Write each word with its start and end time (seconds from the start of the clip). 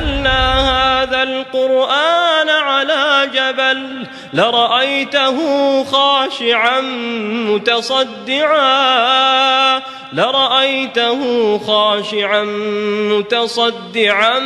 نزلنا 0.00 0.60
هذا 1.02 1.22
القرآن 1.22 2.48
على 2.48 3.30
جبل 3.34 4.06
لرأيته 4.32 5.38
خاشعا 5.84 6.80
متصدعا 7.50 8.76
لرأيته 10.12 11.58
خاشعا 11.58 12.44
متصدعا 13.12 14.38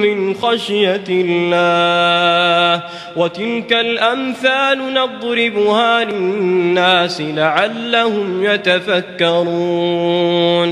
من 0.00 0.34
خشية 0.34 1.04
الله. 1.08 2.84
وتلك 3.16 3.72
الأمثال 3.72 4.94
نضربها 4.94 6.04
للناس 6.04 7.20
لعلهم 7.20 8.44
يتفكرون. 8.44 9.88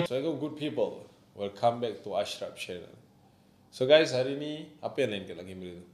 Assalamualaikum 0.02 0.40
good 0.40 0.56
people 0.56 1.06
Welcome 1.36 1.80
back 1.80 2.02
to 2.04 2.16
Ashraf 2.16 2.56
channel. 2.56 3.05
So 3.76 3.84
guys 3.84 4.08
hari 4.08 4.40
ni 4.40 4.72
Apa 4.80 5.04
yang 5.04 5.12
lain 5.12 5.28
kat 5.28 5.36
lagi 5.36 5.52
benda 5.52 5.76
tu? 5.76 5.84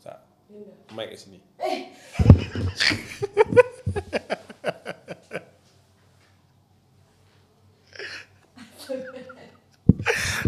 Tak. 0.00 0.24
Mic 0.96 1.12
kat 1.12 1.20
sini. 1.20 1.36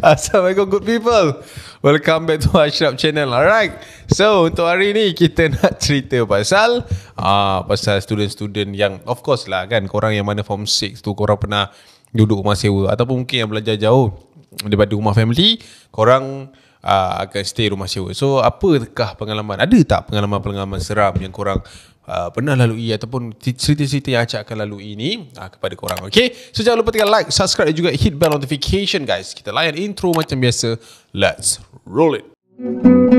Assalamualaikum 0.00 0.64
good 0.72 0.88
people. 0.88 1.44
Welcome 1.84 2.32
back 2.32 2.40
to 2.48 2.56
Ashraf 2.56 2.96
channel. 2.96 3.28
Alright. 3.36 3.76
So 4.08 4.48
untuk 4.48 4.64
hari 4.64 4.96
ni 4.96 5.12
kita 5.12 5.52
nak 5.60 5.76
cerita 5.76 6.24
pasal 6.24 6.88
uh, 7.20 7.68
Pasal 7.68 8.00
student-student 8.00 8.72
yang 8.72 9.04
Of 9.04 9.20
course 9.20 9.44
lah 9.44 9.68
kan 9.68 9.84
Korang 9.84 10.16
yang 10.16 10.24
mana 10.24 10.40
form 10.40 10.64
6 10.64 11.04
tu 11.04 11.12
Korang 11.12 11.36
pernah 11.36 11.68
duduk 12.16 12.40
rumah 12.40 12.56
sewa 12.56 12.96
Ataupun 12.96 13.28
mungkin 13.28 13.44
yang 13.44 13.52
belajar 13.52 13.76
jauh 13.76 14.27
Daripada 14.64 14.96
rumah 14.96 15.12
family 15.12 15.60
Korang 15.92 16.48
uh, 16.80 17.12
akan 17.26 17.42
stay 17.44 17.68
rumah 17.68 17.90
sewa. 17.90 18.12
So 18.16 18.40
apakah 18.40 19.18
pengalaman? 19.18 19.60
Ada 19.60 19.78
tak 19.84 20.00
pengalaman-pengalaman 20.12 20.80
seram 20.80 21.14
Yang 21.20 21.32
korang 21.36 21.60
uh, 22.08 22.28
pernah 22.32 22.56
lalui 22.56 22.90
Ataupun 22.92 23.36
cerita-cerita 23.36 24.08
yang 24.14 24.24
Acak 24.24 24.48
akan 24.48 24.64
lalui 24.64 24.96
ini 24.96 25.28
uh, 25.36 25.48
Kepada 25.52 25.74
korang? 25.76 26.00
Okay? 26.08 26.32
So 26.52 26.64
jangan 26.64 26.80
lupa 26.80 26.94
tekan 26.94 27.12
like 27.12 27.28
Subscribe 27.28 27.68
dan 27.68 27.76
juga 27.76 27.90
hit 27.92 28.16
bell 28.16 28.32
notification 28.32 29.04
guys. 29.04 29.36
Kita 29.36 29.52
layan 29.52 29.76
intro 29.76 30.16
macam 30.16 30.40
biasa. 30.40 30.80
Let's 31.12 31.60
roll 31.84 32.16
it 32.16 33.17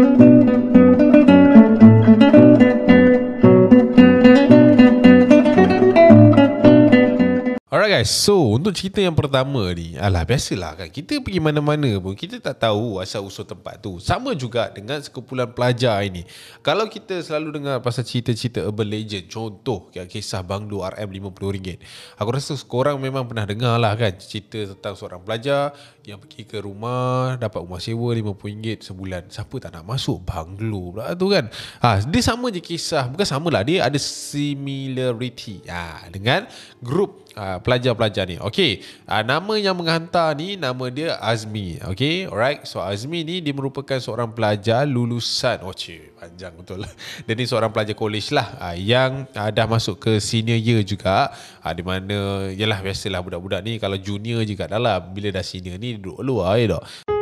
Alright 7.80 8.03
guys, 8.03 8.11
so 8.11 8.59
untuk 8.59 8.75
cerita 8.75 8.99
yang 8.99 9.16
pertama 9.16 9.72
ni 9.72 9.95
Alah 9.95 10.27
biasalah 10.27 10.75
kan. 10.75 10.91
Kita 10.91 11.23
pergi 11.23 11.39
mana-mana 11.39 11.88
pun 12.03 12.11
Kita 12.11 12.36
tak 12.44 12.67
tahu 12.67 12.99
asal 12.99 13.23
usul 13.23 13.47
tempat 13.47 13.80
tu. 13.80 14.03
Sama 14.03 14.36
juga 14.36 14.67
dengan 14.67 14.99
sekumpulan 14.99 15.47
pelajar 15.47 16.03
ini. 16.03 16.27
Kalau 16.59 16.91
kita 16.91 17.23
selalu 17.23 17.55
dengar 17.55 17.80
pasal 17.80 18.03
cerita-cerita 18.03 18.67
urban 18.67 18.83
legend 18.83 19.31
Contoh 19.31 19.88
kisah 19.95 20.44
banglo 20.44 20.83
RM50. 20.83 21.80
Aku 22.19 22.30
rasa 22.36 22.52
korang 22.67 22.99
memang 22.99 23.23
pernah 23.23 23.47
dengar 23.47 23.80
lah 23.80 23.95
kan 23.95 24.11
Cerita 24.11 24.75
tentang 24.75 24.99
seorang 24.99 25.23
pelajar 25.23 25.71
Yang 26.03 26.27
pergi 26.27 26.41
ke 26.52 26.59
rumah 26.59 27.39
Dapat 27.39 27.64
rumah 27.64 27.80
sewa 27.80 28.11
RM50 28.11 28.91
sebulan. 28.91 29.31
Siapa 29.31 29.55
tak 29.55 29.80
nak 29.80 29.88
masuk? 29.88 30.27
Banglo 30.27 30.99
pula 30.99 31.16
tu 31.16 31.31
kan. 31.31 31.47
Ha, 31.80 32.03
Dia 32.03 32.19
sama 32.27 32.52
je 32.52 32.59
kisah. 32.59 33.08
Bukan 33.08 33.23
sama 33.23 33.47
lah 33.47 33.64
Dia 33.64 33.88
ada 33.88 33.95
similarity. 33.95 35.64
Ha, 35.71 36.11
Dengan 36.11 36.43
grup 36.83 37.28
uh, 37.35 37.58
pelajar-pelajar 37.61 38.25
ni. 38.25 38.38
Okey, 38.41 38.81
uh, 39.05 39.22
nama 39.22 39.53
yang 39.59 39.75
menghantar 39.77 40.33
ni 40.33 40.55
nama 40.55 40.87
dia 40.89 41.20
Azmi. 41.20 41.77
Okey, 41.86 42.30
alright. 42.30 42.65
So 42.65 42.81
Azmi 42.81 43.21
ni 43.21 43.43
dia 43.43 43.53
merupakan 43.53 43.99
seorang 43.99 44.31
pelajar 44.33 44.87
lulusan. 44.87 45.61
Oh 45.61 45.76
cik, 45.76 46.17
panjang 46.17 46.53
betul. 46.55 46.81
Dia 47.27 47.33
ni 47.36 47.45
seorang 47.45 47.70
pelajar 47.70 47.93
college 47.93 48.31
lah 48.31 48.48
uh, 48.58 48.76
yang 48.77 49.27
uh, 49.36 49.49
dah 49.52 49.67
masuk 49.67 49.99
ke 49.99 50.11
senior 50.23 50.58
year 50.58 50.81
juga. 50.81 51.30
Uh, 51.59 51.73
di 51.76 51.83
mana 51.83 52.48
yalah 52.55 52.80
biasalah 52.80 53.20
budak-budak 53.20 53.61
ni 53.61 53.77
kalau 53.77 53.99
junior 53.99 54.42
juga 54.48 54.71
dah 54.71 54.80
lah 54.80 54.98
bila 55.03 55.30
dah 55.30 55.43
senior 55.43 55.76
ni 55.76 55.99
duduk 55.99 56.23
luar 56.23 56.55
ya 56.58 56.80
tak. 56.80 57.18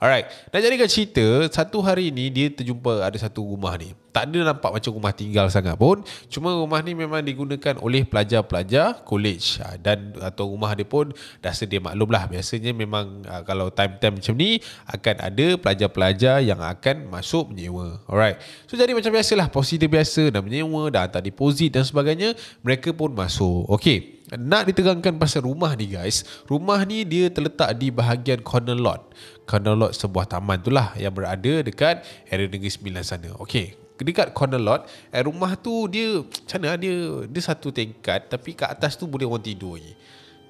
Alright, 0.00 0.32
nak 0.48 0.64
jadikan 0.64 0.88
cerita, 0.88 1.44
satu 1.52 1.84
hari 1.84 2.08
ni 2.08 2.32
dia 2.32 2.48
terjumpa 2.48 3.04
ada 3.04 3.20
satu 3.20 3.44
rumah 3.44 3.76
ni. 3.76 3.92
Tak 4.16 4.32
ada 4.32 4.48
nampak 4.48 4.72
macam 4.72 4.96
rumah 4.96 5.12
tinggal 5.12 5.52
sangat 5.52 5.76
pun. 5.76 6.00
Cuma 6.32 6.56
rumah 6.56 6.80
ni 6.80 6.96
memang 6.96 7.20
digunakan 7.20 7.76
oleh 7.84 8.08
pelajar-pelajar 8.08 9.04
college. 9.04 9.60
Ha, 9.60 9.76
dan 9.76 10.16
atau 10.16 10.56
rumah 10.56 10.72
dia 10.72 10.88
pun 10.88 11.12
dah 11.44 11.52
sedia 11.52 11.84
maklum 11.84 12.08
lah. 12.08 12.24
Biasanya 12.32 12.72
memang 12.72 13.28
ha, 13.28 13.44
kalau 13.44 13.68
time-time 13.68 14.24
macam 14.24 14.34
ni, 14.40 14.64
akan 14.88 15.16
ada 15.20 15.46
pelajar-pelajar 15.60 16.36
yang 16.48 16.64
akan 16.64 17.12
masuk 17.12 17.52
menyewa. 17.52 18.00
Alright, 18.08 18.40
so 18.64 18.80
jadi 18.80 18.96
macam 18.96 19.12
biasalah, 19.12 19.52
prosedur 19.52 19.92
biasa 19.92 20.32
dah 20.32 20.40
menyewa, 20.40 20.88
dah 20.88 21.04
hantar 21.04 21.20
deposit 21.20 21.76
dan 21.76 21.84
sebagainya. 21.84 22.32
Mereka 22.64 22.96
pun 22.96 23.12
masuk. 23.12 23.68
Okay, 23.68 24.19
nak 24.38 24.70
diterangkan 24.70 25.18
pasal 25.18 25.42
rumah 25.42 25.74
ni 25.74 25.90
guys 25.90 26.22
Rumah 26.46 26.86
ni 26.86 27.02
dia 27.02 27.26
terletak 27.30 27.74
di 27.74 27.90
bahagian 27.90 28.44
corner 28.46 28.78
lot. 28.78 29.10
Corner 29.42 29.74
lot 29.74 29.90
sebuah 29.90 30.30
taman 30.30 30.62
tu 30.62 30.70
lah 30.70 30.94
Yang 30.94 31.14
berada 31.18 31.52
dekat 31.66 32.06
area 32.30 32.46
Negeri 32.46 32.70
Sembilan 32.70 33.02
sana. 33.02 33.30
Okay 33.42 33.74
Dekat 33.98 34.32
corner 34.32 34.62
lot 34.62 34.86
eh, 35.10 35.20
Rumah 35.20 35.58
tu 35.58 35.90
dia 35.90 36.22
Macam 36.46 36.58
mana 36.62 36.78
dia 36.78 37.26
Dia 37.26 37.42
satu 37.42 37.74
tingkat 37.74 38.30
Tapi 38.30 38.54
kat 38.54 38.70
atas 38.70 38.94
tu 38.94 39.10
boleh 39.10 39.26
orang 39.26 39.42
tidur 39.42 39.76
je 39.76 39.92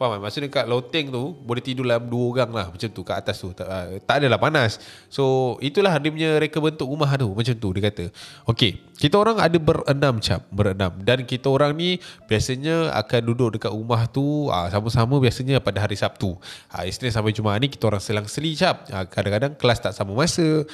Faham 0.00 0.16
kan? 0.16 0.21
Maksudnya 0.25 0.49
kat 0.49 0.65
loteng 0.65 1.12
tu 1.12 1.37
Boleh 1.44 1.61
tidur 1.61 1.84
dalam 1.84 2.09
dua 2.09 2.25
orang 2.33 2.50
lah 2.56 2.66
Macam 2.72 2.88
tu 2.88 3.05
kat 3.05 3.21
atas 3.21 3.37
tu. 3.37 3.53
Tak, 3.53 3.69
uh, 3.69 4.00
tak 4.00 4.25
adalah 4.25 4.41
panas. 4.41 4.81
So 5.12 5.55
itulah 5.61 5.93
dia 6.00 6.09
punya 6.09 6.41
reka 6.41 6.56
bentuk 6.56 6.88
rumah 6.88 7.12
tu 7.21 7.28
Macam 7.28 7.53
tu 7.53 7.69
dia 7.77 7.93
kata. 7.93 8.09
Okay 8.49 8.81
Kita 8.97 9.21
orang 9.21 9.37
ada 9.37 9.61
berenam 9.61 10.16
cap 10.16 10.49
Berenam. 10.49 10.97
Dan 11.05 11.28
kita 11.28 11.53
orang 11.53 11.77
ni 11.77 12.00
Biasanya 12.25 12.97
akan 12.97 13.21
duduk 13.28 13.61
dekat 13.61 13.77
rumah 13.77 14.09
tu 14.09 14.49
uh, 14.49 14.72
Sama-sama 14.72 15.21
biasanya 15.21 15.61
pada 15.61 15.84
hari 15.84 16.00
Sabtu. 16.00 16.32
Uh, 16.72 16.88
Isnin 16.88 17.12
sampai 17.12 17.37
Jumaat 17.37 17.61
ni 17.61 17.69
Kita 17.69 17.93
orang 17.93 18.00
selang-seli 18.00 18.56
cap 18.56 18.88
uh, 18.88 19.05
Kadang-kadang 19.05 19.53
kelas 19.61 19.84
tak 19.84 19.93
sama 19.93 20.17
masa 20.17 20.65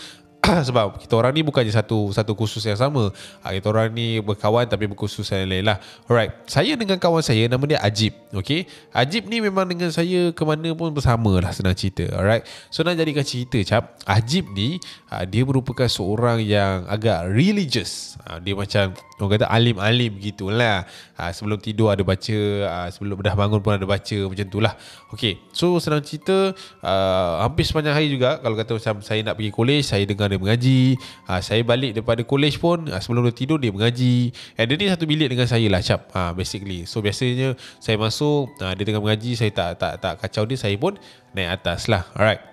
sebab 0.68 0.98
kita 1.02 1.14
orang 1.18 1.32
ni 1.34 1.42
bukannya 1.42 1.72
satu 1.74 2.14
satu 2.14 2.32
kursus 2.38 2.62
yang 2.66 2.78
sama. 2.78 3.10
Ha, 3.42 3.54
kita 3.54 3.66
orang 3.70 3.90
ni 3.90 4.22
berkawan 4.22 4.66
tapi 4.66 4.86
berkursus 4.86 5.26
yang 5.34 5.48
lain 5.50 5.64
lah. 5.66 5.78
Alright. 6.06 6.34
Saya 6.46 6.78
dengan 6.78 6.98
kawan 7.00 7.22
saya 7.22 7.50
nama 7.50 7.62
dia 7.66 7.82
Ajib. 7.82 8.14
Okay. 8.30 8.68
Ajib 8.94 9.26
ni 9.26 9.42
memang 9.42 9.66
dengan 9.66 9.90
saya 9.90 10.30
ke 10.30 10.42
mana 10.46 10.70
pun 10.76 10.94
bersama 10.94 11.42
lah 11.42 11.50
senang 11.50 11.74
cerita. 11.74 12.06
Alright. 12.14 12.46
So 12.70 12.86
nak 12.86 12.98
jadikan 12.98 13.26
cerita 13.26 13.58
cap. 13.66 13.98
Ajib 14.06 14.46
ni 14.54 14.78
ha, 15.10 15.26
dia 15.26 15.42
merupakan 15.42 15.88
seorang 15.90 16.42
yang 16.42 16.86
agak 16.86 17.26
religious. 17.30 18.14
Ha, 18.26 18.38
dia 18.38 18.54
macam 18.54 18.94
orang 19.18 19.30
kata 19.40 19.46
alim-alim 19.50 20.12
gitulah. 20.22 20.86
Ha, 21.18 21.32
sebelum 21.34 21.58
tidur 21.58 21.90
ada 21.90 22.04
baca. 22.06 22.38
Ha, 22.70 22.78
sebelum 22.94 23.18
dah 23.18 23.34
bangun 23.34 23.58
pun 23.58 23.74
ada 23.74 23.86
baca. 23.88 24.18
Macam 24.30 24.46
tu 24.46 24.60
lah. 24.62 24.76
Okay. 25.10 25.40
So 25.50 25.80
senang 25.82 26.04
cerita. 26.04 26.54
Uh, 26.84 27.42
hampir 27.42 27.64
sepanjang 27.66 27.96
hari 27.96 28.12
juga. 28.12 28.38
Kalau 28.38 28.54
kata 28.54 28.76
macam 28.76 28.94
saya 29.02 29.20
nak 29.24 29.34
pergi 29.34 29.50
college. 29.50 29.84
Saya 29.88 30.04
dengar 30.04 30.35
dia 30.36 30.41
mengaji. 30.41 31.00
Ha, 31.24 31.41
Saya 31.41 31.64
balik 31.64 31.97
daripada 31.97 32.20
college 32.20 32.60
pun 32.60 32.92
ha, 32.92 33.00
Sebelum 33.00 33.24
dia 33.24 33.32
tidur 33.32 33.56
dia 33.56 33.72
mengaji. 33.72 34.36
And 34.60 34.69
dia 34.69 34.76
ni 34.76 34.86
satu 34.92 35.08
bilik 35.08 35.32
dengan 35.32 35.48
saya 35.48 35.64
lah 35.72 35.80
cap 35.80 36.12
ha, 36.12 36.36
Basically. 36.36 36.84
So 36.84 37.00
biasanya 37.00 37.56
saya 37.80 37.97
masuk 37.97 38.52
ha, 38.60 38.76
Dia 38.76 38.84
tengah 38.84 39.00
mengaji 39.00 39.32
Saya 39.34 39.50
tak 39.50 39.80
tak 39.80 39.92
tak 40.04 40.14
kacau 40.20 40.44
dia 40.44 40.60
Saya 40.60 40.76
pun 40.76 41.00
naik 41.32 41.56
atas 41.56 41.88
lah. 41.88 42.05
Alright. 42.12 42.44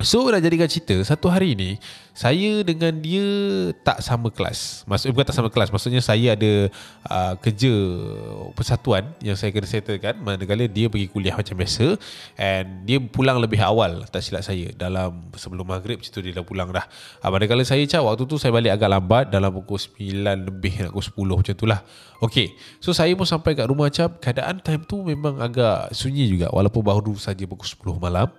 So 0.00 0.24
nak 0.32 0.40
jadikan 0.40 0.66
cerita 0.66 0.96
Satu 1.04 1.28
hari 1.28 1.52
ni 1.52 1.76
saya 2.14 2.62
dengan 2.62 2.94
dia 3.02 3.26
tak 3.82 3.98
sama 3.98 4.30
kelas. 4.30 4.86
Maksudnya 4.86 5.12
bukan 5.18 5.26
tak 5.26 5.36
sama 5.36 5.50
kelas, 5.50 5.74
maksudnya 5.74 5.98
saya 5.98 6.38
ada 6.38 6.70
uh, 7.10 7.34
kerja 7.42 7.74
persatuan 8.54 9.10
yang 9.18 9.34
saya 9.34 9.50
kena 9.50 9.66
settlekan 9.66 10.22
manakala 10.22 10.70
dia 10.70 10.86
pergi 10.86 11.10
kuliah 11.10 11.34
macam 11.34 11.58
biasa 11.58 11.98
and 12.38 12.86
dia 12.86 13.02
pulang 13.02 13.42
lebih 13.42 13.58
awal 13.58 14.06
tak 14.06 14.22
silap 14.22 14.46
saya 14.46 14.70
dalam 14.78 15.26
sebelum 15.34 15.66
maghrib 15.66 15.98
situ 16.06 16.22
dia 16.22 16.38
dah 16.38 16.46
pulang 16.46 16.70
dah. 16.70 16.86
Uh, 17.18 17.34
manakala 17.34 17.66
saya 17.66 17.82
cak 17.82 18.06
waktu 18.06 18.22
tu 18.30 18.38
saya 18.38 18.54
balik 18.54 18.78
agak 18.78 18.94
lambat 18.94 19.34
dalam 19.34 19.50
pukul 19.50 19.82
9 19.82 20.54
lebih 20.54 20.86
nak 20.86 20.94
pukul 20.94 21.34
10 21.34 21.42
macam 21.42 21.54
itulah. 21.58 21.80
Okay, 22.22 22.54
so 22.78 22.94
saya 22.94 23.10
pun 23.18 23.26
sampai 23.26 23.58
kat 23.58 23.66
rumah 23.66 23.90
cap 23.90 24.22
keadaan 24.22 24.62
time 24.62 24.86
tu 24.86 25.02
memang 25.02 25.42
agak 25.42 25.90
sunyi 25.90 26.30
juga 26.30 26.46
walaupun 26.54 26.80
baru 26.80 27.18
saja 27.18 27.42
pukul 27.42 27.66
10 27.66 27.98
malam. 27.98 28.30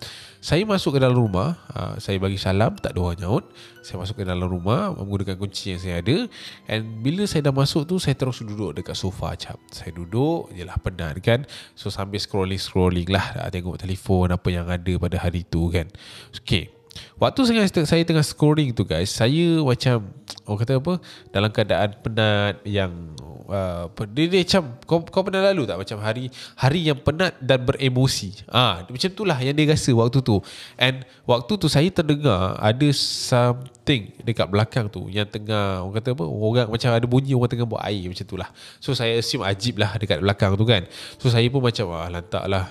Saya 0.45 0.61
masuk 0.61 0.95
ke 0.95 0.99
dalam 1.01 1.17
rumah, 1.17 1.57
uh, 1.73 1.97
saya 1.97 2.21
bagi 2.21 2.37
salam, 2.37 2.77
tak 2.77 2.93
ada 2.93 2.99
orang 3.01 3.17
nyaut. 3.17 3.45
Saya 3.85 4.01
masuk 4.01 4.21
ke 4.21 4.23
dalam 4.25 4.49
rumah 4.49 4.93
menggunakan 4.97 5.37
kunci 5.37 5.75
yang 5.75 5.81
saya 5.81 6.01
ada 6.01 6.25
and 6.65 7.05
bila 7.05 7.23
saya 7.29 7.45
dah 7.45 7.55
masuk 7.55 7.85
tu 7.85 8.01
saya 8.01 8.17
terus 8.17 8.41
duduk 8.41 8.73
dekat 8.77 8.97
sofa 8.97 9.37
cap. 9.37 9.61
Saya 9.69 9.93
duduk 9.93 10.49
jelah 10.53 10.77
penat 10.81 11.21
kan. 11.21 11.45
So 11.77 11.93
sambil 11.93 12.17
scrolling 12.17 12.61
scrolling 12.61 13.09
lah 13.09 13.47
tengok 13.53 13.77
telefon 13.81 14.33
apa 14.33 14.47
yang 14.49 14.65
ada 14.65 14.93
pada 14.97 15.17
hari 15.21 15.45
tu 15.45 15.69
kan. 15.69 15.87
Okay. 16.33 16.75
Waktu 17.19 17.41
saya, 17.43 17.67
saya 17.67 18.03
tengah 18.07 18.23
scrolling 18.23 18.71
tu 18.71 18.87
guys 18.87 19.11
Saya 19.11 19.59
macam 19.59 20.15
Orang 20.47 20.59
kata 20.63 20.79
apa 20.79 20.93
Dalam 21.27 21.51
keadaan 21.51 21.89
penat 21.99 22.63
Yang 22.63 23.19
uh, 23.49 23.87
dia, 24.11 24.25
dia 24.29 24.41
macam 24.41 24.63
kau, 24.85 24.99
kau 25.05 25.21
pernah 25.21 25.45
lalu 25.51 25.69
tak 25.69 25.77
Macam 25.77 25.97
hari 26.01 26.29
Hari 26.57 26.81
yang 26.89 26.99
penat 26.99 27.37
Dan 27.39 27.65
beremosi? 27.65 28.33
Ah, 28.49 28.83
Macam 28.85 29.09
tu 29.11 29.23
lah 29.23 29.37
yang 29.41 29.53
dia 29.53 29.69
rasa 29.71 29.93
Waktu 29.93 30.19
tu. 30.25 30.41
And 30.77 31.05
Waktu 31.25 31.53
tu 31.57 31.67
saya 31.69 31.87
terdengar 31.89 32.57
Ada 32.57 32.87
something 32.95 34.13
Dekat 34.21 34.47
belakang 34.49 34.89
tu 34.89 35.07
Yang 35.07 35.39
tengah 35.39 35.85
Orang 35.85 35.95
kata 36.01 36.09
apa 36.13 36.25
Orang 36.25 36.67
macam 36.73 36.89
ada 36.91 37.07
bunyi 37.07 37.33
Orang 37.37 37.51
tengah 37.51 37.67
buat 37.67 37.83
air 37.85 38.05
Macam 38.09 38.25
tu 38.25 38.35
lah 38.37 38.49
So 38.81 38.97
saya 38.97 39.19
assume 39.19 39.45
ajib 39.45 39.77
lah 39.77 39.95
Dekat 39.95 40.21
belakang 40.21 40.57
tu 40.57 40.65
kan. 40.65 40.85
So 41.21 41.29
saya 41.29 41.45
pun 41.47 41.61
macam 41.61 41.91
ah, 41.93 42.07
Lantak 42.09 42.45
lah 42.49 42.65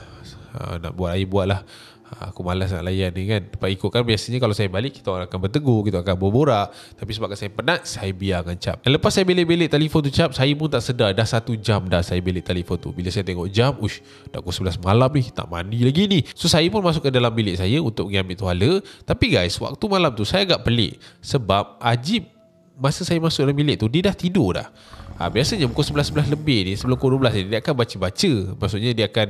ah, 0.58 0.76
Nak 0.82 0.92
buat 0.94 1.14
air 1.14 1.26
buat 1.28 1.46
lah 1.48 1.62
Ha, 1.64 1.93
aku 2.20 2.46
malas 2.46 2.70
nak 2.70 2.86
layan 2.86 3.10
ni 3.10 3.26
kan. 3.26 3.42
Tempat 3.46 3.68
ikut 3.74 3.90
kan 3.90 4.02
biasanya 4.06 4.38
kalau 4.38 4.54
saya 4.54 4.70
balik 4.70 4.98
Kita 4.98 5.10
orang 5.10 5.26
akan 5.26 5.40
bertegur 5.48 5.80
Kita 5.86 6.02
akan 6.02 6.16
berborak. 6.18 6.70
Tapi 6.94 7.10
sebab 7.10 7.28
saya 7.34 7.50
penat 7.50 7.80
Saya 7.88 8.10
biarkan 8.14 8.56
cap. 8.58 8.76
Dan 8.86 8.94
lepas 8.94 9.10
saya 9.10 9.24
belik-belik 9.26 9.68
telefon 9.70 10.00
tu 10.06 10.12
cap 10.14 10.30
Saya 10.30 10.52
pun 10.54 10.68
tak 10.70 10.82
sedar. 10.84 11.10
Dah 11.12 11.26
satu 11.26 11.58
jam 11.58 11.84
dah 11.90 12.00
saya 12.00 12.22
belik 12.22 12.46
telefon 12.46 12.76
tu. 12.78 12.90
Bila 12.94 13.10
saya 13.10 13.26
tengok 13.26 13.48
jam 13.50 13.74
Ush 13.82 13.98
Dah 14.30 14.38
pukul 14.38 14.70
11 14.70 14.78
malam 14.84 15.10
ni 15.10 15.22
Tak 15.34 15.46
mandi 15.50 15.80
lagi 15.82 16.04
ni. 16.06 16.20
So 16.36 16.46
saya 16.46 16.66
pun 16.70 16.80
masuk 16.80 17.06
ke 17.06 17.10
dalam 17.10 17.34
bilik 17.34 17.58
saya 17.58 17.82
Untuk 17.82 18.10
pergi 18.10 18.22
ambil 18.22 18.36
tuala. 18.38 18.70
Tapi 19.02 19.26
guys 19.34 19.54
Waktu 19.58 19.84
malam 19.90 20.10
tu 20.14 20.22
saya 20.22 20.46
agak 20.46 20.62
pelik. 20.62 21.00
Sebab 21.24 21.82
Ajib 21.82 22.30
Masa 22.74 23.06
saya 23.06 23.22
masuk 23.22 23.46
dalam 23.46 23.54
bilik 23.54 23.78
tu 23.78 23.86
Dia 23.86 24.10
dah 24.10 24.16
tidur 24.18 24.58
dah 24.58 24.68
Ha, 25.14 25.30
biasanya 25.30 25.70
pukul 25.70 25.94
11-11 25.94 26.34
lebih 26.34 26.58
ni 26.66 26.72
Sebelum 26.74 26.98
pukul 26.98 27.22
12 27.22 27.38
ni 27.38 27.42
Dia 27.54 27.62
akan 27.62 27.74
baca-baca. 27.78 28.32
Maksudnya 28.58 28.90
dia 28.90 29.06
akan 29.06 29.28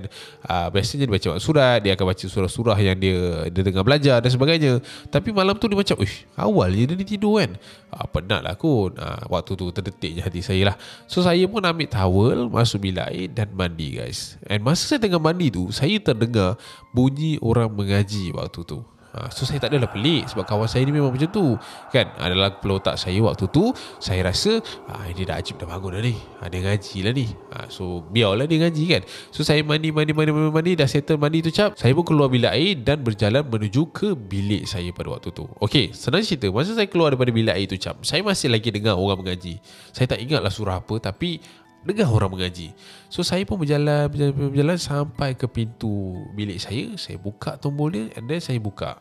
uh, 0.48 0.68
Biasanya 0.72 1.04
dia 1.04 1.12
baca 1.12 1.28
surat 1.36 1.78
Dia 1.84 1.92
akan 1.92 2.06
baca 2.08 2.24
surah-surah 2.24 2.78
Yang 2.80 2.96
dia 3.04 3.18
Dia 3.52 3.62
tengah 3.68 3.84
belajar 3.84 4.16
Dan 4.24 4.30
sebagainya. 4.32 4.72
Tapi 5.12 5.28
malam 5.36 5.60
tu 5.60 5.68
dia 5.68 5.76
macam 5.76 6.00
Uish 6.00 6.24
awal 6.40 6.72
je 6.72 6.88
dia 6.88 6.96
ni 6.96 7.04
tidur 7.04 7.36
kan. 7.36 7.60
Ha, 7.92 8.08
Penat 8.08 8.40
lah 8.48 8.56
kot. 8.56 8.96
Ha, 8.96 9.28
Waktu 9.28 9.52
tu 9.60 9.66
terdetik 9.76 10.10
je 10.16 10.20
hati 10.24 10.40
saya 10.40 10.72
lah. 10.72 10.76
So 11.04 11.20
saya 11.20 11.44
pun 11.44 11.60
ambil 11.60 11.88
towel 11.92 12.48
Masuk 12.48 12.80
bilik 12.88 13.04
air 13.04 13.28
Dan 13.28 13.52
mandi 13.52 14.00
guys. 14.00 14.40
And 14.48 14.64
masa 14.64 14.88
saya 14.88 15.04
tengah 15.04 15.20
mandi 15.20 15.52
tu 15.52 15.68
Saya 15.68 16.00
terdengar 16.00 16.56
Bunyi 16.96 17.36
orang 17.44 17.68
mengaji 17.68 18.32
waktu 18.32 18.64
tu 18.64 18.80
Ha, 19.14 19.30
so 19.30 19.46
saya 19.46 19.62
tak 19.62 19.70
adalah 19.70 19.86
pelik 19.94 20.26
sebab 20.26 20.42
kawan 20.42 20.66
saya 20.66 20.82
ni 20.82 20.90
memang 20.90 21.14
macam 21.14 21.30
tu. 21.30 21.54
Kan? 21.94 22.10
Adalah 22.18 22.58
peluang 22.58 22.82
tak 22.82 22.98
saya 22.98 23.22
waktu 23.22 23.46
tu, 23.46 23.70
saya 24.02 24.26
rasa 24.26 24.58
ha, 24.90 25.06
ini 25.06 25.22
dah 25.22 25.38
ajib 25.38 25.62
dah 25.62 25.70
bangun 25.70 25.94
dah 25.94 26.02
ni. 26.02 26.18
Ha, 26.42 26.50
dia 26.50 26.60
ngaji 26.66 26.96
lah 27.06 27.12
ni. 27.14 27.26
Ha, 27.54 27.70
so 27.70 28.02
biarlah 28.10 28.50
dia 28.50 28.58
ngaji 28.66 28.84
kan. 28.90 29.02
So 29.30 29.46
saya 29.46 29.62
mandi, 29.62 29.94
mandi, 29.94 30.10
mandi, 30.10 30.34
mandi, 30.34 30.50
mandi, 30.50 30.72
dah 30.74 30.90
settle 30.90 31.14
mandi 31.14 31.46
tu 31.46 31.54
cap. 31.54 31.78
Saya 31.78 31.94
pun 31.94 32.02
keluar 32.02 32.26
bilik 32.26 32.50
air 32.50 32.74
dan 32.82 33.06
berjalan 33.06 33.46
menuju 33.46 33.94
ke 33.94 34.18
bilik 34.18 34.66
saya 34.66 34.90
pada 34.90 35.14
waktu 35.14 35.30
tu. 35.30 35.46
Okey, 35.62 35.94
senang 35.94 36.26
cerita. 36.26 36.50
Masa 36.50 36.74
saya 36.74 36.90
keluar 36.90 37.14
daripada 37.14 37.30
bilik 37.30 37.54
air 37.54 37.70
tu 37.70 37.78
cap, 37.78 38.02
saya 38.02 38.26
masih 38.26 38.50
lagi 38.50 38.74
dengar 38.74 38.98
orang 38.98 39.22
mengaji. 39.22 39.62
Saya 39.94 40.10
tak 40.10 40.18
ingatlah 40.18 40.50
surah 40.50 40.82
apa 40.82 40.98
tapi 40.98 41.38
dengar 41.84 42.08
orang 42.08 42.32
mengaji. 42.32 42.72
So 43.12 43.20
saya 43.20 43.44
pun 43.44 43.60
berjalan, 43.60 44.08
berjalan, 44.08 44.32
berjalan 44.50 44.78
sampai 44.80 45.36
ke 45.36 45.44
pintu 45.44 46.24
bilik 46.32 46.56
saya. 46.56 46.96
Saya 46.96 47.20
buka 47.20 47.60
tombol 47.60 47.92
dia 47.92 48.04
and 48.16 48.24
then 48.24 48.40
saya 48.40 48.56
buka. 48.56 48.98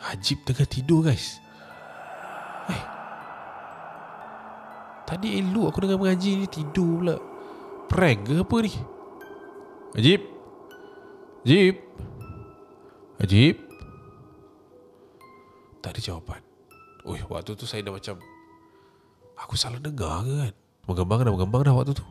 Hajib 0.00 0.42
tengah 0.42 0.66
tidur 0.66 1.06
guys. 1.06 1.38
Eh. 2.70 2.82
Tadi 5.06 5.38
elok 5.38 5.70
aku 5.70 5.78
dengar 5.86 5.98
mengaji 5.98 6.42
ni 6.42 6.46
tidur 6.50 7.02
pula. 7.02 7.16
Prank 7.90 8.30
ke 8.30 8.34
apa 8.38 8.56
ni? 8.62 8.72
Hajib. 9.98 10.20
Hajib. 11.42 11.74
Hajib. 13.18 13.54
Tak 15.82 15.90
ada 15.96 16.00
jawapan. 16.00 16.49
Oh, 17.04 17.16
waktu 17.32 17.56
tu 17.56 17.64
saya 17.64 17.80
dah 17.80 17.94
macam 17.94 18.20
Aku 19.40 19.56
salah 19.56 19.80
dengar 19.80 20.20
ke 20.20 20.32
kan? 20.36 20.54
Mengembang 20.84 21.24
dah, 21.24 21.32
mengembang 21.32 21.62
dah 21.64 21.72
waktu 21.72 21.96
tu 21.96 22.04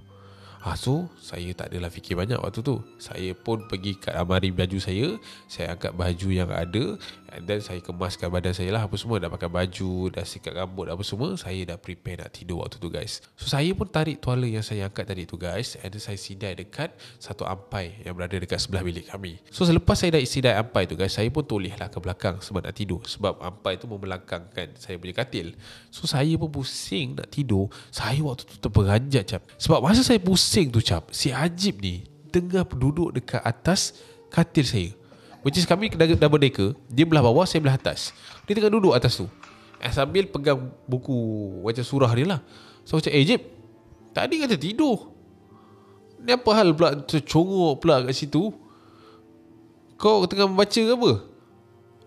Ha, 0.60 0.76
so, 0.76 1.08
saya 1.24 1.56
tak 1.56 1.72
adalah 1.72 1.88
fikir 1.88 2.20
banyak 2.20 2.36
waktu 2.36 2.60
tu. 2.60 2.84
Saya 3.00 3.32
pun 3.32 3.64
pergi 3.72 3.96
kat 3.96 4.12
amari 4.12 4.52
baju 4.52 4.76
saya. 4.76 5.16
Saya 5.48 5.72
angkat 5.72 5.96
baju 5.96 6.28
yang 6.36 6.52
ada. 6.52 7.00
And 7.32 7.48
then 7.48 7.64
saya 7.64 7.80
kemaskan 7.80 8.28
badan 8.28 8.52
saya 8.52 8.76
lah 8.76 8.84
apa 8.84 9.00
semua. 9.00 9.24
Dah 9.24 9.32
pakai 9.32 9.48
baju, 9.48 10.12
dah 10.12 10.28
sikat 10.28 10.60
rambut 10.60 10.92
apa 10.92 11.00
semua. 11.08 11.40
Saya 11.40 11.64
dah 11.64 11.78
prepare 11.80 12.28
nak 12.28 12.36
tidur 12.36 12.60
waktu 12.60 12.76
tu 12.76 12.92
guys. 12.92 13.24
So, 13.40 13.48
saya 13.48 13.72
pun 13.72 13.88
tarik 13.88 14.20
tuala 14.20 14.44
yang 14.44 14.60
saya 14.60 14.92
angkat 14.92 15.08
tadi 15.08 15.24
tu 15.24 15.40
guys. 15.40 15.80
And 15.80 15.96
then 15.96 16.04
saya 16.04 16.20
sidai 16.20 16.60
dekat 16.60 16.92
satu 17.24 17.48
ampai 17.48 18.04
yang 18.04 18.20
berada 18.20 18.36
dekat 18.36 18.60
sebelah 18.60 18.84
bilik 18.84 19.08
kami. 19.08 19.40
So, 19.56 19.64
selepas 19.64 19.96
saya 19.96 20.20
dah 20.20 20.22
sidai 20.28 20.60
ampai 20.60 20.92
tu 20.92 21.00
guys. 21.00 21.16
Saya 21.16 21.32
pun 21.32 21.48
tolehlah 21.48 21.88
ke 21.88 22.04
belakang 22.04 22.44
sebab 22.44 22.68
nak 22.68 22.76
tidur. 22.76 23.00
Sebab 23.08 23.40
ampai 23.40 23.80
tu 23.80 23.88
membelakangkan 23.88 24.76
saya 24.76 25.00
punya 25.00 25.16
katil. 25.16 25.56
So, 25.88 26.04
saya 26.04 26.36
pun 26.36 26.52
pusing 26.52 27.16
nak 27.16 27.32
tidur. 27.32 27.72
Saya 27.96 28.20
waktu 28.28 28.44
tu 28.44 28.60
terperanjat 28.60 29.24
cap. 29.24 29.42
Sebab 29.56 29.80
masa 29.80 30.04
saya 30.04 30.20
pusing 30.20 30.49
pusing 30.50 30.74
tu 30.74 30.81
cap 30.81 31.13
Si 31.13 31.30
Ajib 31.30 31.78
ni 31.78 32.10
Tengah 32.34 32.66
duduk 32.66 33.13
dekat 33.13 33.38
atas 33.46 34.01
Katil 34.34 34.66
saya. 34.66 34.90
Which 35.46 35.57
is 35.57 35.66
kami 35.66 35.90
double 35.94 36.42
decker. 36.42 36.74
Dia 36.90 37.06
belah 37.06 37.22
bawah 37.22 37.46
Saya 37.46 37.62
belah 37.62 37.78
atas. 37.78 38.13
Dia 38.50 38.57
tengah 38.57 38.74
duduk 38.74 38.98
atas 38.98 39.22
tu. 39.22 39.30
Eh, 39.78 39.94
Sambil 39.94 40.25
pegang 40.25 40.74
buku 40.90 41.13
Macam 41.62 41.86
surah 41.86 42.10
dia 42.18 42.25
lah. 42.25 42.42
So 42.81 42.98
macam 42.98 43.13
Eh 43.13 43.22
Jib 43.30 43.46
Tadi 44.10 44.42
kata 44.42 44.57
tidur. 44.57 45.13
Ni 46.18 46.34
apa 46.34 46.50
hal 46.57 46.74
pula 46.74 46.98
Tercongok 46.98 47.74
pula 47.78 48.10
kat 48.10 48.18
situ? 48.18 48.50
Kau 50.01 50.25
tengah 50.25 50.50
membaca 50.50 50.81
ke 50.81 50.94
apa? 50.98 51.12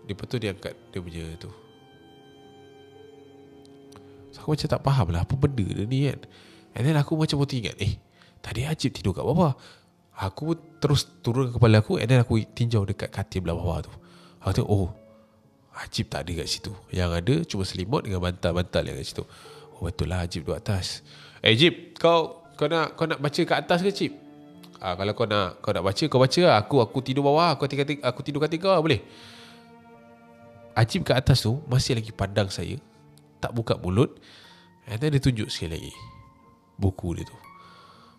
Dia 0.03 0.15
betul 0.19 0.37
dia 0.43 0.51
angkat 0.51 0.75
Dia 0.91 0.99
punya 0.99 1.23
tu. 1.39 1.47
So 4.35 4.43
aku 4.43 4.55
macam 4.55 4.67
tak 4.67 4.81
faham 4.83 5.07
lah 5.15 5.23
Apa 5.23 5.35
benda 5.39 5.63
dia 5.63 5.87
ni 5.87 6.11
kan. 6.11 6.19
And 6.75 6.83
then 6.87 6.95
aku 6.99 7.15
macam 7.15 7.39
pun 7.39 7.51
ingat 7.51 7.75
Eh 7.79 7.99
Tadi 8.43 8.67
Ajib 8.67 8.91
tidur 8.91 9.15
kat 9.15 9.23
bawah 9.23 9.55
Aku 10.19 10.53
terus 10.83 11.07
turun 11.23 11.49
kepala 11.49 11.79
aku 11.79 11.97
And 11.97 12.11
then 12.11 12.21
aku 12.21 12.43
tinjau 12.43 12.83
dekat 12.83 13.09
katil 13.09 13.41
belah 13.41 13.55
bawah 13.55 13.79
tu 13.87 13.93
Aku 14.43 14.51
tengok 14.51 14.69
oh 14.69 14.89
Ajib 15.79 16.11
tak 16.11 16.27
ada 16.27 16.43
kat 16.43 16.47
situ 16.51 16.75
Yang 16.91 17.09
ada 17.23 17.35
cuma 17.47 17.63
selimut 17.63 18.05
dengan 18.05 18.21
bantal-bantal 18.21 18.83
yang 18.83 18.99
kat 18.99 19.07
situ 19.07 19.23
Oh 19.79 19.87
betul 19.87 20.11
lah 20.11 20.27
Ajib 20.27 20.45
duduk 20.45 20.59
atas 20.59 21.01
Eh 21.39 21.55
Ajib 21.55 21.95
kau 21.97 22.43
kau 22.53 22.69
nak 22.69 22.93
kau 22.93 23.09
nak 23.09 23.17
baca 23.17 23.41
kat 23.41 23.57
atas 23.65 23.81
ke 23.81 23.89
Cip? 23.89 24.13
Ah, 24.83 24.99
kalau 24.99 25.15
kau 25.15 25.23
nak 25.23 25.63
kau 25.63 25.71
nak 25.71 25.83
baca 25.83 26.03
kau 26.11 26.19
baca 26.19 26.41
lah. 26.43 26.55
Aku 26.59 26.83
aku 26.83 26.99
tidur 26.99 27.23
bawah, 27.23 27.55
aku 27.55 27.71
tinggal 27.71 27.87
aku 28.03 28.19
tidur 28.19 28.43
kat 28.43 28.51
kau 28.59 28.75
boleh. 28.83 28.99
Ajib 30.75 31.05
kat 31.07 31.23
atas 31.23 31.45
tu 31.45 31.61
masih 31.71 31.95
lagi 31.95 32.11
pandang 32.11 32.51
saya. 32.51 32.75
Tak 33.39 33.55
buka 33.55 33.79
mulut. 33.79 34.19
And 34.87 34.99
then 34.99 35.15
dia 35.15 35.21
tunjuk 35.23 35.47
sekali 35.47 35.79
lagi. 35.79 35.93
Buku 36.75 37.15
dia 37.15 37.23
tu. 37.23 37.37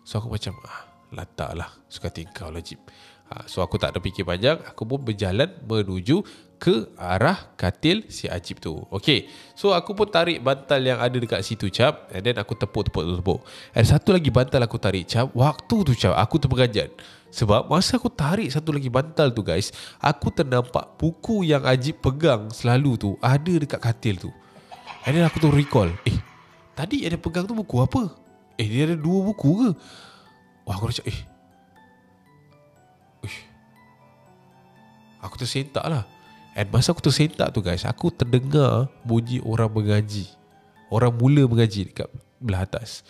So 0.05 0.21
aku 0.21 0.37
macam 0.37 0.53
ah, 0.69 0.95
Latak 1.13 1.51
lah. 1.57 1.69
Suka 1.89 2.13
tingkau 2.13 2.49
lah 2.53 2.61
Jeep 2.61 2.81
ha, 3.29 3.45
So 3.49 3.65
aku 3.65 3.81
tak 3.81 3.93
ada 3.93 3.99
fikir 4.01 4.21
panjang. 4.21 4.61
Aku 4.69 4.85
pun 4.85 5.01
berjalan 5.01 5.49
menuju 5.65 6.21
ke 6.55 6.87
arah 6.95 7.51
katil 7.59 8.07
si 8.07 8.29
Ajib 8.29 8.61
tu. 8.63 8.85
Okay 8.93 9.27
So 9.57 9.73
aku 9.73 9.97
pun 9.97 10.07
tarik 10.07 10.39
bantal 10.45 10.79
yang 10.79 11.01
ada 11.01 11.17
dekat 11.17 11.41
situ 11.41 11.67
cap 11.73 12.09
And 12.13 12.21
then 12.21 12.37
aku 12.37 12.53
tepuk-tepuk-tepuk. 12.53 13.41
And 13.73 13.85
satu 13.85 14.13
lagi 14.13 14.29
bantal 14.29 14.61
aku 14.61 14.77
tarik 14.77 15.09
cap 15.09 15.33
Waktu 15.33 15.75
tu 15.87 15.93
cap 15.97 16.13
aku 16.15 16.37
terperanjat. 16.37 16.93
Sebab 17.33 17.67
masa 17.67 17.99
aku 17.99 18.07
tarik 18.07 18.47
satu 18.47 18.71
lagi 18.71 18.87
bantal 18.87 19.33
tu 19.33 19.41
guys 19.41 19.73
Aku 19.99 20.31
ternampak 20.31 20.95
buku 21.01 21.43
yang 21.43 21.65
Ajib 21.65 21.99
pegang 21.99 22.53
selalu 22.53 22.91
tu 22.95 23.09
Ada 23.19 23.53
dekat 23.61 23.81
katil 23.81 24.15
tu. 24.29 24.31
And 25.05 25.17
then 25.17 25.25
aku 25.25 25.37
tu 25.41 25.49
recall 25.53 25.89
Eh 26.05 26.17
Tadi 26.75 27.07
ada 27.07 27.15
pegang 27.15 27.47
tu 27.47 27.55
buku 27.55 27.79
apa 27.79 28.24
Eh 28.55 28.67
dia 28.67 28.87
ada 28.87 28.95
dua 28.95 29.19
buku 29.31 29.49
ke? 29.61 29.69
Wah 30.65 30.75
aku 30.79 30.89
macam 30.89 31.05
eh. 31.05 31.19
Uish. 33.23 33.39
Aku 35.21 35.35
tersentak 35.35 35.83
lah. 35.85 36.03
And 36.55 36.71
masa 36.71 36.95
aku 36.95 37.03
tersentak 37.03 37.51
tu 37.51 37.59
guys 37.59 37.83
Aku 37.83 38.07
terdengar 38.15 38.87
bunyi 39.03 39.43
orang 39.43 39.67
mengaji. 39.67 40.31
Orang 40.87 41.19
mula 41.19 41.43
mengaji 41.45 41.91
dekat 41.91 42.07
belah 42.39 42.63
atas. 42.63 43.03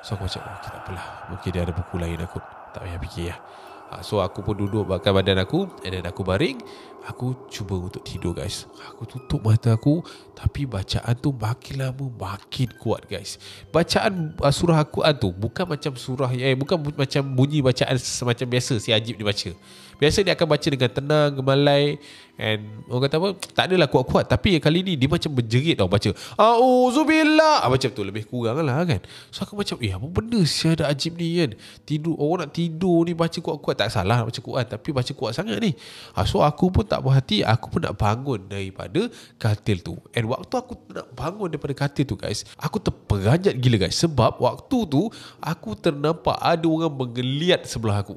So 0.00 0.16
aku 0.16 0.30
macam 0.30 0.42
okay, 0.48 0.68
tak 0.70 0.80
apalah. 0.86 1.06
Mungkin 1.28 1.48
dia 1.52 1.62
ada 1.66 1.74
buku 1.76 1.94
lain 2.00 2.18
aku. 2.22 2.38
Tak 2.72 2.80
payah 2.86 3.00
fikir 3.02 3.24
lah. 3.34 3.38
Ha, 3.86 4.02
So 4.02 4.18
aku 4.18 4.42
pun 4.42 4.58
duduk 4.58 4.82
bakal 4.82 5.14
badan 5.14 5.38
aku 5.38 5.70
And 5.86 5.94
then 5.94 6.04
aku 6.10 6.26
baring 6.26 6.58
Aku 7.06 7.46
cuba 7.46 7.78
untuk 7.78 8.02
tidur 8.02 8.34
guys. 8.34 8.66
Aku 8.90 9.06
tutup 9.06 9.38
mata 9.38 9.70
aku 9.70 10.02
Tapi 10.34 10.66
bacaan 10.66 11.14
tu 11.14 11.30
makin 11.30 11.86
lama 11.86 12.06
makin 12.10 12.66
kuat 12.82 13.06
guys. 13.06 13.38
Bacaan 13.70 14.34
uh, 14.36 14.50
surah 14.50 14.82
aku 14.82 15.06
tu 15.14 15.30
Bukan 15.30 15.70
macam 15.70 15.94
surah 15.94 16.34
eh, 16.34 16.58
Bukan 16.58 16.76
bu- 16.82 16.98
macam 16.98 17.22
bunyi 17.22 17.62
bacaan 17.62 17.94
semacam 17.94 18.46
biasa 18.58 18.82
Si 18.82 18.90
Ajib 18.90 19.22
dia 19.22 19.26
baca. 19.26 19.50
Biasa 19.96 20.20
dia 20.20 20.36
akan 20.36 20.46
baca 20.50 20.68
dengan 20.68 20.90
tenang, 20.92 21.30
gemalai 21.40 21.96
And 22.36 22.84
orang 22.92 23.08
kata 23.08 23.16
apa 23.16 23.28
Tak 23.54 23.64
adalah 23.72 23.88
kuat-kuat. 23.88 24.28
Tapi 24.28 24.60
kali 24.60 24.84
ni 24.84 24.92
dia 24.92 25.08
macam 25.08 25.32
berjerit 25.32 25.80
tau 25.80 25.88
baca 25.88 26.12
A'udzubillah. 26.36 27.64
Ah, 27.64 27.70
Macam 27.72 27.88
tu 27.88 28.02
lebih 28.04 28.28
kurang 28.28 28.60
lah 28.60 28.84
kan. 28.84 29.00
So 29.32 29.46
aku 29.48 29.56
macam 29.56 29.80
Eh 29.80 29.88
apa 29.94 30.04
benda 30.04 30.42
si 30.44 30.68
ada 30.68 30.84
Ajib 30.90 31.16
ni 31.16 31.40
kan? 31.40 31.56
Tidur 31.88 32.12
Orang 32.20 32.44
nak 32.44 32.50
tidur 32.52 33.08
ni 33.08 33.16
baca 33.16 33.38
kuat-kuat. 33.40 33.80
Tak 33.80 33.88
salah 33.88 34.20
nak 34.20 34.28
baca 34.28 34.40
Quran 34.44 34.66
tapi 34.68 34.88
baca 34.92 35.12
kuat 35.16 35.32
sangat 35.32 35.56
ni. 35.64 35.72
Ha, 36.12 36.28
so 36.28 36.44
aku 36.44 36.68
pun 36.68 36.84
tak 36.84 36.95
puas 37.02 37.16
hati, 37.18 37.42
aku 37.42 37.66
pun 37.72 37.80
nak 37.82 37.96
bangun 37.96 38.40
daripada 38.46 39.08
katil 39.36 39.80
tu. 39.82 39.94
And 40.14 40.28
waktu 40.30 40.54
aku 40.54 40.74
nak 40.92 41.10
bangun 41.16 41.48
daripada 41.52 41.74
katil 41.74 42.04
tu 42.06 42.14
guys, 42.14 42.44
aku 42.60 42.78
terperanjat 42.78 43.56
gila 43.56 43.88
guys 43.88 43.96
sebab 43.98 44.38
waktu 44.38 44.78
tu 44.86 45.08
aku 45.40 45.74
ternampak 45.74 46.36
ada 46.38 46.66
orang 46.68 46.92
menggeliat 46.92 47.64
sebelah 47.66 48.00
aku. 48.04 48.16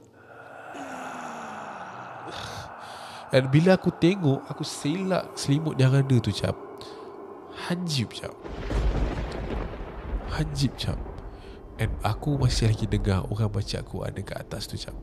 Dan 3.29 3.45
bila 3.53 3.77
aku 3.77 3.93
tengok, 3.93 4.41
aku 4.49 4.65
selak 4.65 5.37
selimut 5.37 5.77
yang 5.77 5.93
ada 5.93 6.15
tu 6.17 6.33
cap. 6.33 6.57
Hajib 7.69 8.09
cap. 8.09 8.33
Hajib 10.33 10.73
cap. 10.73 10.97
And 11.77 11.93
aku 12.01 12.35
masih 12.35 12.73
lagi 12.73 12.89
dengar 12.89 13.29
orang 13.29 13.53
baca 13.53 13.79
Quran 13.85 14.11
dekat 14.17 14.37
atas 14.41 14.65
tu 14.65 14.75
cap. 14.81 14.97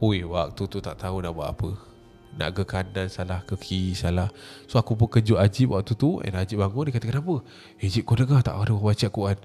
Ui, 0.00 0.24
waktu 0.24 0.62
tu 0.68 0.78
tak 0.80 1.00
tahu 1.00 1.24
nak 1.24 1.32
buat 1.32 1.48
apa. 1.56 1.89
Nak 2.38 2.54
ke 2.54 2.62
kanan 2.62 3.10
salah, 3.10 3.42
ke 3.42 3.58
kiri 3.58 3.96
salah. 3.98 4.30
So 4.70 4.78
aku 4.78 4.94
pun 4.94 5.10
kejut 5.10 5.38
Ajib 5.38 5.74
waktu 5.74 5.98
tu. 5.98 6.22
And 6.22 6.38
Ajib 6.38 6.62
bangun, 6.62 6.90
dia 6.90 6.94
kata 6.94 7.06
kenapa? 7.10 7.42
Eh 7.82 7.90
Ajib 7.90 8.06
kau 8.06 8.14
dengar 8.14 8.40
tak 8.44 8.54
ada 8.54 8.70
orang 8.70 8.82
baca 8.82 9.06
Quran? 9.10 9.38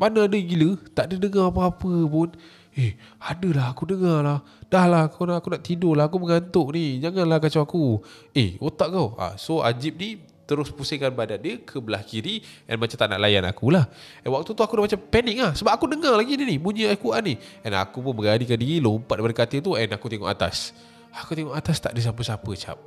Mana 0.00 0.24
ada 0.24 0.38
gila? 0.38 0.80
Tak 0.96 1.12
ada 1.12 1.14
dengar 1.20 1.52
apa-apa 1.52 1.92
pun. 2.08 2.32
Eh, 2.72 2.94
adalah 3.20 3.74
aku 3.74 3.84
dengar 3.84 4.22
lah. 4.22 4.40
Dah 4.70 4.86
lah, 4.86 5.10
aku 5.10 5.26
aku 5.26 5.48
nak 5.52 5.62
tidur 5.66 5.92
lah. 5.98 6.08
Aku 6.08 6.22
mengantuk 6.22 6.72
ni. 6.72 7.02
Janganlah 7.02 7.42
kacau 7.42 7.66
aku. 7.66 7.84
Eh, 8.32 8.56
otak 8.62 8.94
kau. 8.94 9.18
Ah, 9.20 9.36
so 9.36 9.60
Ajib 9.60 10.00
ni 10.00 10.22
terus 10.50 10.66
pusingkan 10.74 11.14
badan 11.14 11.38
dia 11.38 11.62
ke 11.62 11.78
belah 11.78 12.02
kiri 12.02 12.42
and 12.66 12.82
macam 12.82 12.98
tak 12.98 13.06
nak 13.06 13.22
layan 13.22 13.46
aku 13.46 13.70
lah. 13.70 13.86
And 14.26 14.34
waktu 14.34 14.50
tu 14.50 14.62
aku 14.64 14.82
dah 14.82 14.84
macam 14.90 15.00
panik 15.06 15.36
lah. 15.38 15.52
Sebab 15.54 15.72
aku 15.78 15.86
dengar 15.86 16.18
lagi 16.18 16.34
ni, 16.34 16.42
ni 16.42 16.56
bunyi 16.58 16.90
Al-Quran 16.90 17.22
ni. 17.22 17.34
And 17.62 17.78
aku 17.78 18.02
pun 18.02 18.18
beradikan 18.18 18.58
diri, 18.58 18.82
lompat 18.82 19.22
daripada 19.22 19.46
katil 19.46 19.62
tu 19.62 19.78
and 19.78 19.94
aku 19.94 20.10
tengok 20.10 20.26
atas. 20.26 20.74
Aku 21.18 21.34
tengok 21.34 21.54
atas 21.58 21.82
tak 21.82 21.94
ada 21.94 22.00
siapa-siapa 22.02 22.50
cap. 22.54 22.78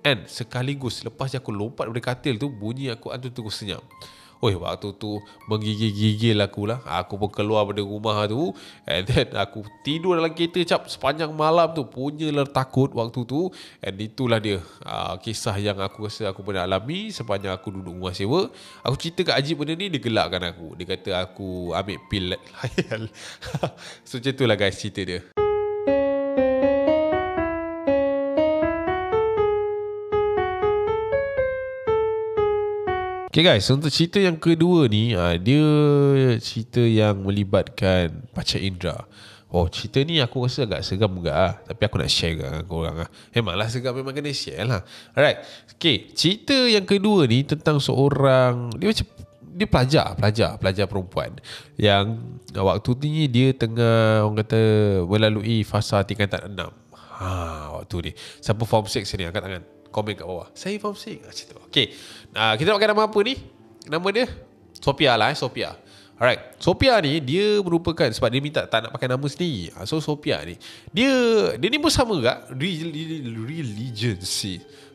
And 0.00 0.24
sekaligus 0.28 1.04
lepas 1.04 1.32
aku 1.36 1.52
lompat 1.52 1.88
daripada 1.88 2.16
katil 2.16 2.40
tu, 2.40 2.48
bunyi 2.48 2.88
Al-Quran 2.92 3.20
tu 3.20 3.30
terus 3.32 3.60
senyap. 3.60 3.84
Oi, 4.40 4.56
waktu 4.56 4.96
tu 4.96 5.20
menggigil-gigil 5.52 6.40
aku 6.40 6.64
lah. 6.64 6.80
Aku 6.88 7.20
pun 7.20 7.28
keluar 7.28 7.68
dari 7.68 7.84
rumah 7.84 8.24
tu. 8.24 8.56
And 8.88 9.04
then 9.04 9.36
aku 9.36 9.68
tidur 9.84 10.16
dalam 10.16 10.32
kereta 10.32 10.64
cap 10.64 10.88
sepanjang 10.88 11.28
malam 11.36 11.76
tu. 11.76 11.84
Punyalah 11.84 12.48
takut 12.48 12.88
waktu 12.96 13.20
tu. 13.28 13.52
And 13.84 14.00
itulah 14.00 14.40
dia 14.40 14.64
uh, 14.88 15.20
kisah 15.20 15.60
yang 15.60 15.76
aku 15.84 16.08
rasa 16.08 16.32
aku 16.32 16.40
pernah 16.40 16.64
alami 16.64 17.12
sepanjang 17.12 17.52
aku 17.52 17.68
duduk 17.68 17.92
rumah 17.92 18.16
sewa. 18.16 18.48
Aku 18.80 18.96
cerita 18.96 19.28
kat 19.28 19.44
Ajib 19.44 19.60
benda 19.60 19.76
ni, 19.76 19.92
dia 19.92 20.00
gelakkan 20.00 20.40
aku. 20.40 20.72
Dia 20.72 20.88
kata 20.88 21.10
aku 21.20 21.76
ambil 21.76 22.00
pil 22.08 22.32
so 24.08 24.16
macam 24.16 24.32
itulah 24.32 24.56
guys 24.56 24.80
cerita 24.80 25.04
dia. 25.04 25.49
Okay 33.30 33.46
guys, 33.46 33.62
untuk 33.70 33.94
cerita 33.94 34.18
yang 34.18 34.34
kedua 34.42 34.90
ni, 34.90 35.14
uh, 35.14 35.38
dia 35.38 35.62
cerita 36.42 36.82
yang 36.82 37.22
melibatkan 37.22 38.26
Pacar 38.34 38.58
Indra. 38.58 39.06
Oh, 39.54 39.70
cerita 39.70 40.02
ni 40.02 40.18
aku 40.18 40.50
rasa 40.50 40.66
agak 40.66 40.82
seram 40.82 41.14
juga 41.14 41.38
lah. 41.38 41.54
Tapi 41.62 41.78
aku 41.78 42.02
nak 42.02 42.10
share 42.10 42.34
dengan 42.34 42.66
korang 42.66 43.06
lah. 43.06 43.08
Memanglah 43.30 43.70
seram 43.70 43.94
memang 43.94 44.18
kena 44.18 44.34
share 44.34 44.66
lah. 44.66 44.82
Alright. 45.14 45.46
Okay, 45.78 46.10
cerita 46.10 46.58
yang 46.58 46.82
kedua 46.82 47.30
ni 47.30 47.46
tentang 47.46 47.78
seorang, 47.78 48.74
dia 48.74 48.90
macam 48.90 49.06
dia 49.54 49.66
pelajar, 49.70 50.06
pelajar, 50.18 50.50
pelajar 50.58 50.86
perempuan 50.90 51.30
yang 51.78 52.18
waktu 52.50 52.90
ni 53.06 53.30
dia 53.30 53.54
tengah 53.54 54.26
orang 54.26 54.42
kata 54.42 54.62
melalui 55.06 55.62
fasa 55.62 56.02
tingkatan 56.02 56.50
enam. 56.50 56.74
Ha, 57.22 57.78
waktu 57.78 58.10
ni. 58.10 58.12
Siapa 58.42 58.66
form 58.66 58.90
6 58.90 59.06
ni 59.14 59.22
angkat 59.22 59.46
tangan 59.46 59.79
komen 59.90 60.14
kat 60.14 60.26
bawah. 60.26 60.48
Saya 60.54 60.78
form 60.78 60.94
6. 60.94 61.26
Macam 61.26 61.44
tu. 61.46 61.56
Okay. 61.70 61.92
Uh, 62.34 62.54
kita 62.56 62.72
nak 62.72 62.82
nama 62.82 63.02
apa 63.10 63.18
ni? 63.22 63.34
Nama 63.90 64.08
dia? 64.14 64.26
Sophia 64.78 65.18
lah 65.18 65.34
eh. 65.34 65.36
Sophia. 65.36 65.74
Alright. 66.20 66.60
Sophia 66.60 67.00
ni 67.00 67.16
dia 67.24 67.64
merupakan 67.64 68.04
sebab 68.12 68.28
dia 68.28 68.44
minta 68.44 68.60
tak 68.68 68.84
nak 68.84 68.90
pakai 68.92 69.08
nama 69.08 69.24
sendiri. 69.24 69.72
Ah, 69.72 69.88
so 69.88 70.04
Sophia 70.04 70.36
ni 70.44 70.60
dia 70.92 71.08
dia 71.56 71.68
ni 71.72 71.80
pun 71.80 71.88
sama 71.88 72.12
juga 72.12 72.44
religion. 72.52 74.20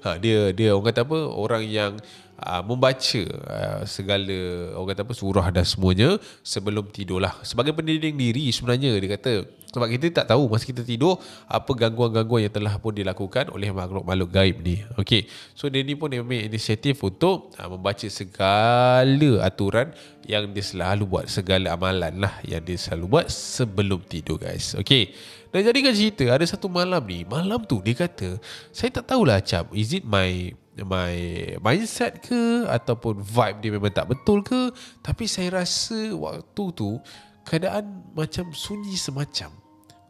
Ha, 0.06 0.22
dia 0.22 0.54
dia 0.54 0.78
orang 0.78 0.94
kata 0.94 1.02
apa? 1.02 1.20
Orang 1.34 1.66
yang 1.66 1.98
uh, 2.40 2.62
membaca 2.66 3.24
uh, 3.48 3.82
segala 3.88 4.38
orang 4.76 4.90
kata 4.96 5.04
apa 5.08 5.14
surah 5.16 5.48
dan 5.52 5.66
semuanya 5.68 6.20
sebelum 6.44 6.88
tidurlah. 6.92 7.36
Sebagai 7.46 7.76
pendidik 7.76 8.16
diri 8.16 8.52
sebenarnya 8.52 8.96
dia 9.00 9.10
kata 9.16 9.34
sebab 9.76 9.92
kita 9.92 10.24
tak 10.24 10.32
tahu 10.32 10.48
masa 10.48 10.64
kita 10.64 10.88
tidur 10.88 11.20
apa 11.52 11.68
gangguan-gangguan 11.76 12.48
yang 12.48 12.56
telah 12.56 12.80
pun 12.80 12.96
dilakukan 12.96 13.52
oleh 13.52 13.76
makhluk-makhluk 13.76 14.32
gaib 14.32 14.56
ni. 14.64 14.80
Okey. 14.96 15.28
So 15.52 15.68
dia 15.68 15.84
ni 15.84 16.00
pun 16.00 16.08
dia 16.08 16.24
ambil 16.24 16.48
inisiatif 16.48 17.04
untuk 17.04 17.52
uh, 17.60 17.68
membaca 17.68 18.08
segala 18.08 19.32
aturan 19.44 19.92
yang 20.24 20.48
dia 20.56 20.64
selalu 20.64 21.04
buat, 21.04 21.26
segala 21.28 21.76
amalan 21.76 22.24
lah 22.24 22.40
yang 22.48 22.64
dia 22.64 22.80
selalu 22.80 23.20
buat 23.20 23.28
sebelum 23.28 24.00
tidur 24.08 24.40
guys. 24.40 24.80
Okey. 24.80 25.12
Dan 25.52 25.68
jadikan 25.68 25.92
cerita 25.96 26.24
ada 26.32 26.44
satu 26.48 26.68
malam 26.72 27.00
ni, 27.04 27.24
malam 27.24 27.64
tu 27.64 27.80
dia 27.80 27.96
kata, 27.96 28.40
saya 28.76 28.92
tak 28.92 29.12
tahulah 29.12 29.40
cap, 29.40 29.72
is 29.72 29.96
it 29.96 30.04
my 30.04 30.52
my 30.84 31.16
mindset 31.64 32.20
ke 32.20 32.68
ataupun 32.68 33.24
vibe 33.24 33.58
dia 33.64 33.72
memang 33.72 33.94
tak 33.96 34.12
betul 34.12 34.44
ke, 34.44 34.76
tapi 35.00 35.24
saya 35.24 35.64
rasa 35.64 36.12
waktu 36.12 36.64
tu 36.76 37.00
keadaan 37.48 38.04
macam 38.12 38.52
sunyi 38.52 39.00
semacam. 39.00 39.56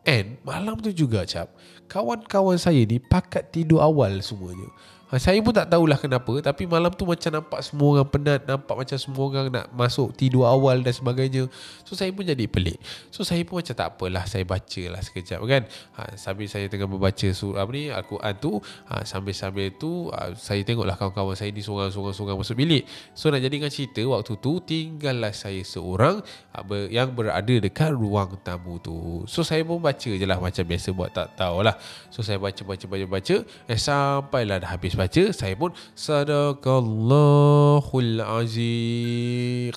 And 0.06 0.38
malam 0.46 0.78
tu 0.86 0.94
juga 0.94 1.26
cap 1.26 1.50
Kawan-kawan 1.90 2.62
saya 2.62 2.86
ni 2.86 3.02
pakat 3.02 3.50
tidur 3.50 3.82
awal 3.82 4.22
semuanya 4.22 4.70
ha, 5.12 5.22
Saya 5.22 5.38
pun 5.44 5.54
tak 5.54 5.70
tahulah 5.70 6.00
kenapa 6.00 6.34
Tapi 6.42 6.66
malam 6.66 6.90
tu 6.94 7.06
macam 7.06 7.30
nampak 7.42 7.62
semua 7.62 8.00
orang 8.00 8.10
penat 8.10 8.42
Nampak 8.48 8.76
macam 8.76 8.98
semua 8.98 9.24
orang 9.30 9.48
nak 9.54 9.66
masuk 9.76 10.16
tidur 10.18 10.48
awal 10.50 10.82
dan 10.82 10.94
sebagainya. 10.96 11.46
So 11.86 11.94
saya 11.94 12.10
pun 12.10 12.26
jadi 12.26 12.50
pelik. 12.50 12.82
So 13.14 13.22
saya 13.22 13.46
pun 13.46 13.62
macam 13.62 13.76
tak 13.76 13.88
apalah 13.98 14.26
Saya 14.26 14.44
baca 14.48 14.84
lah 14.90 15.02
sekejap 15.02 15.40
kan? 15.46 15.64
Ha, 16.00 16.18
Sambil 16.18 16.48
saya 16.50 16.66
tengah 16.66 16.90
membaca 16.90 17.28
surah 17.30 17.62
apa 17.66 17.72
ni 17.74 17.84
Al-Quran 17.94 18.34
tu 18.42 18.52
ha, 18.90 19.06
Sambil-sambil 19.06 19.68
tu 19.78 20.10
ha, 20.10 20.34
Saya 20.34 20.66
tengoklah 20.66 20.98
kawan-kawan 20.98 21.38
saya 21.38 21.54
ni 21.54 21.62
Sorang-sorang-sorang 21.62 22.42
masuk 22.42 22.58
bilik. 22.58 22.88
So 23.14 23.30
nak 23.30 23.46
jadikan 23.46 23.70
cerita 23.70 24.02
Waktu 24.06 24.34
tu 24.42 24.58
tinggallah 24.64 25.34
saya 25.36 25.62
seorang 25.62 26.24
ha, 26.56 26.58
Yang 26.90 27.10
berada 27.14 27.56
dekat 27.62 27.92
ruang 27.94 28.40
tamu 28.42 28.82
tu. 28.82 29.24
So 29.30 29.46
saya 29.46 29.62
pun 29.62 29.84
baca 29.84 30.10
je 30.10 30.26
lah 30.26 30.40
Macam 30.42 30.64
biasa 30.66 30.90
buat 30.96 31.14
tak 31.14 31.38
tahulah. 31.38 31.78
So 32.10 32.26
saya 32.26 32.42
baca-baca-baca-baca 32.42 33.36
Eh 33.70 33.80
sampailah 33.80 34.64
dah 34.64 34.72
habis 34.74 34.95
baca 34.96 35.24
saya 35.36 35.60
pun 35.60 35.76
sadaqallahul 35.94 38.24
azim 38.24 39.76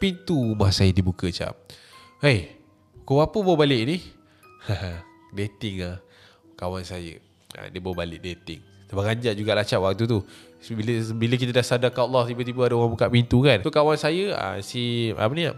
pintu 0.00 0.36
rumah 0.52 0.72
saya 0.72 0.92
dibuka 0.92 1.30
cap. 1.32 1.56
Hey 2.20 2.48
kau 3.04 3.20
apa 3.20 3.38
bawa 3.40 3.56
balik 3.64 3.84
ni? 3.84 4.00
Dating 5.36 5.82
ah 5.84 6.00
kawan 6.56 6.84
saya. 6.86 7.18
Ha, 7.54 7.70
dia 7.70 7.78
bawa 7.78 8.02
balik 8.02 8.18
dating. 8.24 8.58
Terperanjat 8.90 9.38
jugalah 9.38 9.64
cap 9.66 9.80
waktu 9.82 10.06
tu. 10.08 10.24
Bila 10.72 10.92
bila 11.12 11.36
kita 11.36 11.52
dah 11.52 11.60
sadar 11.60 11.92
kat 11.92 12.08
Allah 12.08 12.24
tiba-tiba 12.24 12.64
ada 12.64 12.72
orang 12.74 12.96
buka 12.96 13.12
pintu 13.12 13.44
kan? 13.44 13.60
Tu 13.60 13.68
kawan 13.68 14.00
saya 14.00 14.32
uh, 14.32 14.56
si 14.64 15.12
apa 15.12 15.28
ni 15.36 15.44
uh, 15.46 15.54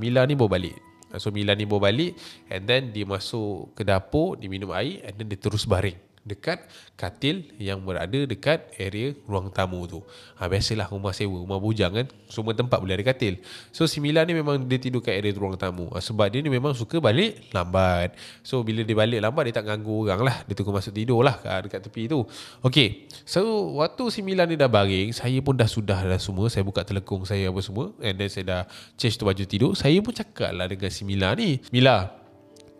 Mila 0.00 0.24
ni 0.24 0.32
bawa 0.32 0.56
balik 0.56 0.72
So 1.20 1.34
Milan 1.34 1.60
ni 1.60 1.66
bawa 1.68 1.92
balik 1.92 2.16
And 2.48 2.64
then 2.64 2.92
dia 2.92 3.04
masuk 3.04 3.76
ke 3.76 3.82
dapur 3.84 4.36
Dia 4.40 4.48
minum 4.48 4.72
air 4.72 5.04
And 5.04 5.14
then 5.16 5.26
dia 5.28 5.40
terus 5.40 5.64
baring 5.64 6.11
dekat 6.22 6.62
katil 6.94 7.50
yang 7.58 7.82
berada 7.82 8.14
dekat 8.26 8.70
area 8.78 9.10
ruang 9.26 9.50
tamu 9.50 9.82
tu. 9.90 10.00
Ha, 10.38 10.46
biasalah 10.46 10.86
rumah 10.86 11.10
sewa, 11.10 11.42
rumah 11.42 11.58
bujang 11.58 11.90
kan, 11.90 12.06
semua 12.30 12.54
tempat 12.54 12.78
boleh 12.78 12.94
ada 12.94 13.02
katil. 13.02 13.42
So 13.74 13.90
si 13.90 13.98
Mila 13.98 14.22
ni 14.22 14.38
memang 14.38 14.62
dia 14.62 14.78
tidur 14.78 15.02
kat 15.02 15.18
area 15.18 15.34
ruang 15.34 15.58
tamu. 15.58 15.90
Ha, 15.90 15.98
sebab 15.98 16.30
dia 16.30 16.38
ni 16.38 16.50
memang 16.50 16.78
suka 16.78 17.02
balik 17.02 17.50
lambat. 17.50 18.14
So 18.46 18.62
bila 18.62 18.86
dia 18.86 18.94
balik 18.94 19.18
lambat, 19.18 19.50
dia 19.50 19.54
tak 19.58 19.66
ganggu 19.66 20.06
orang 20.06 20.22
lah. 20.22 20.36
Dia 20.46 20.54
tunggu 20.54 20.70
masuk 20.70 20.94
tidur 20.94 21.26
lah 21.26 21.42
dekat 21.42 21.90
tepi 21.90 22.06
tu. 22.06 22.22
Okay, 22.62 23.10
so 23.26 23.74
waktu 23.82 24.04
si 24.14 24.22
Mila 24.22 24.46
ni 24.46 24.54
dah 24.54 24.70
baring, 24.70 25.10
saya 25.10 25.42
pun 25.42 25.58
dah 25.58 25.66
sudah 25.66 26.06
dah 26.06 26.20
semua. 26.22 26.46
Saya 26.46 26.62
buka 26.62 26.86
telekung 26.86 27.26
saya 27.26 27.50
apa 27.50 27.58
semua. 27.58 27.90
And 27.98 28.14
then 28.14 28.30
saya 28.30 28.44
dah 28.46 28.62
change 28.94 29.18
tu 29.18 29.26
baju 29.26 29.42
tidur. 29.42 29.74
Saya 29.74 29.98
pun 29.98 30.14
cakap 30.14 30.54
lah 30.54 30.70
dengan 30.70 30.90
si 30.94 31.02
Mila 31.02 31.34
ni. 31.34 31.58
Mila, 31.74 32.14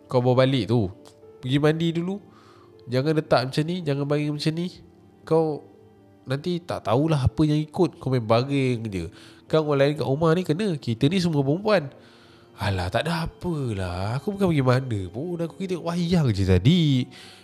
kau 0.07 0.23
bawa 0.23 0.47
balik 0.47 0.71
tu. 0.71 0.87
Pergi 1.43 1.59
mandi 1.59 1.91
dulu. 1.91 2.31
Jangan 2.91 3.11
letak 3.15 3.41
macam 3.47 3.63
ni 3.63 3.75
Jangan 3.83 4.05
baring 4.07 4.33
macam 4.35 4.53
ni. 4.55 4.67
Kau 5.23 5.73
Nanti 6.23 6.63
tak 6.63 6.87
tahulah 6.87 7.27
apa 7.27 7.41
yang 7.43 7.59
ikut. 7.59 7.99
Kau 7.99 8.07
main 8.07 8.23
baring 8.23 8.79
je. 8.87 9.05
Kan 9.47 9.67
orang 9.67 9.79
lain 9.79 9.93
kat 9.99 10.07
rumah 10.07 10.31
ni 10.31 10.41
kena. 10.47 10.67
Kita 10.79 11.11
ni 11.11 11.19
semua 11.19 11.43
perempuan. 11.43 11.91
Alah 12.63 12.87
tak 12.87 13.09
ada 13.09 13.27
apalah. 13.27 14.15
Aku 14.21 14.31
bukan 14.31 14.47
pergi 14.53 14.63
mana 14.63 14.99
pun. 15.11 15.35
Aku 15.43 15.59
tengok 15.59 15.83
wayang 15.83 16.31
je 16.31 16.43
tadi. 16.47 16.83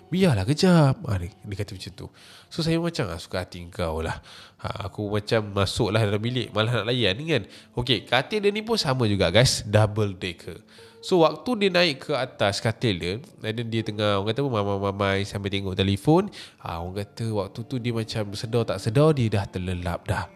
Biarlah 0.10 0.48
kejap. 0.48 0.96
Ha, 1.06 1.22
dia, 1.22 1.30
dia 1.30 1.56
kata 1.60 1.76
macam 1.76 1.92
tu. 1.94 2.08
So 2.50 2.64
saya 2.64 2.80
macam 2.80 3.12
ah, 3.12 3.20
Suka 3.20 3.44
hati 3.44 3.62
kau 3.68 4.00
lah. 4.00 4.24
Ha, 4.64 4.90
Aku 4.90 5.12
macam 5.12 5.52
masuk 5.54 5.92
lah 5.92 6.08
dalam 6.08 6.24
bilik. 6.24 6.56
Malah 6.56 6.82
nak 6.82 6.88
layan 6.88 7.20
kan. 7.20 7.44
Okay 7.76 8.08
katil 8.08 8.42
dia 8.42 8.50
ni 8.50 8.64
pun 8.64 8.80
sama 8.80 9.06
juga 9.12 9.28
guys. 9.28 9.68
Double 9.68 10.16
decker 10.16 10.64
So 11.00 11.24
waktu 11.24 11.64
dia 11.64 11.70
naik 11.72 12.12
ke 12.12 12.12
atas 12.12 12.60
katil 12.60 12.96
dia 13.00 13.14
Dan 13.40 13.72
dia 13.72 13.82
tengah 13.84 14.20
Orang 14.20 14.36
kata 14.36 14.44
mamai-mamai 14.44 15.24
Sampai 15.24 15.48
tengok 15.48 15.72
telefon 15.72 16.28
ha, 16.60 16.84
Orang 16.84 17.00
kata 17.00 17.32
waktu 17.32 17.60
tu 17.64 17.76
dia 17.80 17.96
macam 17.96 18.36
Sedar 18.36 18.68
tak 18.68 18.84
sedar 18.84 19.16
Dia 19.16 19.32
dah 19.32 19.46
terlelap 19.48 20.04
dah. 20.04 20.28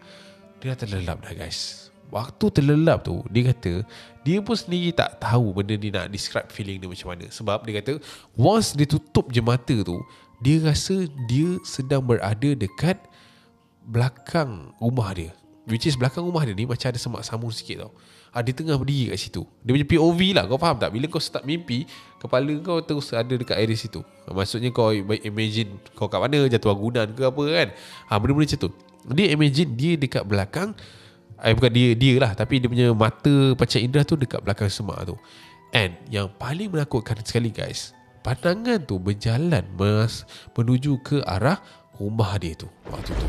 Dia 0.64 0.72
dah 0.72 0.78
terlelap 0.80 1.20
dah 1.20 1.36
guys. 1.36 1.92
Waktu 2.08 2.46
terlelap 2.48 3.04
tu 3.04 3.20
Dia 3.28 3.52
kata 3.52 3.84
Dia 4.24 4.40
pun 4.40 4.56
sendiri 4.56 4.96
tak 4.96 5.20
tahu 5.20 5.52
Benda 5.52 5.76
ni 5.76 5.92
nak 5.92 6.08
describe 6.08 6.48
feeling 6.48 6.80
dia 6.80 6.88
macam 6.88 7.08
mana. 7.12 7.28
Sebab 7.28 7.68
dia 7.68 7.84
kata 7.84 7.92
Once 8.32 8.72
dia 8.72 8.88
tutup 8.88 9.28
je 9.28 9.44
mata 9.44 9.76
tu 9.84 10.00
Dia 10.40 10.64
rasa 10.64 11.04
Dia 11.28 11.60
sedang 11.68 12.00
berada 12.00 12.56
dekat 12.56 12.96
Belakang 13.84 14.72
rumah 14.80 15.12
dia. 15.12 15.28
Which 15.68 15.84
is 15.84 16.00
belakang 16.00 16.24
rumah 16.24 16.48
dia 16.48 16.56
ni 16.56 16.64
Macam 16.64 16.88
ada 16.88 16.96
semak 16.96 17.20
samun 17.20 17.52
sikit 17.52 17.84
tau 17.84 17.92
ha, 18.34 18.42
Dia 18.42 18.50
tengah 18.50 18.74
berdiri 18.74 19.14
kat 19.14 19.18
situ. 19.22 19.46
Dia 19.62 19.70
punya 19.70 19.86
POV 19.86 20.20
lah 20.34 20.44
Kau 20.50 20.58
faham 20.58 20.76
tak? 20.82 20.90
Bila 20.90 21.06
kau 21.06 21.22
start 21.22 21.46
mimpi 21.46 21.86
Kepala 22.18 22.50
kau 22.60 22.82
terus 22.82 23.14
ada 23.14 23.30
dekat 23.30 23.54
area 23.54 23.78
situ. 23.78 24.02
Maksudnya 24.26 24.74
kau 24.74 24.90
imagine 24.90 25.78
Kau 25.94 26.10
kat 26.10 26.18
mana 26.18 26.50
Jatuh 26.50 26.74
agunan 26.74 27.06
ke 27.14 27.22
apa 27.22 27.42
kan? 27.46 27.68
Ha, 28.10 28.18
Benda-benda 28.18 28.50
macam 28.50 28.58
tu. 28.58 28.70
Dia 29.14 29.26
imagine 29.32 29.70
dia 29.78 29.92
dekat 29.94 30.24
belakang 30.26 30.74
eh, 31.44 31.52
bukan 31.52 31.70
dia 31.70 31.88
dia 31.92 32.14
lah 32.16 32.32
tapi 32.32 32.56
dia 32.56 32.68
punya 32.72 32.88
mata 32.96 33.52
panca 33.52 33.76
indera 33.76 34.02
tu 34.02 34.16
dekat 34.16 34.40
belakang 34.40 34.72
semak 34.72 35.04
tu. 35.04 35.16
And 35.76 35.92
yang 36.08 36.32
paling 36.40 36.72
menakutkan 36.72 37.20
sekali 37.20 37.52
guys 37.52 37.92
pandangan 38.24 38.80
tu 38.88 38.96
berjalan 38.96 39.68
mas, 39.76 40.24
menuju 40.56 41.04
ke 41.04 41.20
arah 41.28 41.60
rumah 42.00 42.40
dia 42.40 42.56
tu. 42.56 42.72
Waktu 42.88 43.12
tu 43.12 43.28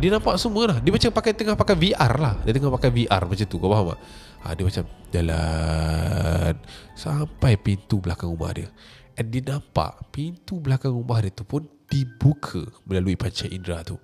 dia 0.00 0.10
nampak 0.16 0.40
semua 0.40 0.72
lah 0.72 0.78
Dia 0.80 0.90
macam 0.90 1.10
pakai 1.12 1.32
tengah 1.36 1.54
pakai 1.54 1.76
VR 1.76 2.12
lah. 2.16 2.34
Dia 2.42 2.52
tengah 2.56 2.72
pakai 2.72 2.90
VR 2.90 3.22
macam 3.28 3.46
tu 3.46 3.56
Kau 3.60 3.68
faham 3.68 3.86
tak? 3.92 3.98
Ha, 4.40 4.46
Dia 4.56 4.64
macam 4.64 4.84
jalan. 5.12 6.54
Sampai 6.96 7.52
pintu 7.60 8.00
belakang 8.00 8.32
rumah 8.32 8.50
dia. 8.56 8.68
And 9.20 9.28
dia 9.28 9.44
nampak 9.44 10.08
Pintu 10.08 10.58
belakang 10.58 10.96
rumah 10.96 11.20
dia 11.20 11.30
tu 11.30 11.44
pun 11.44 11.68
Dibuka 11.86 12.64
Melalui 12.88 13.14
panca 13.20 13.44
indera 13.44 13.84
tu. 13.84 14.00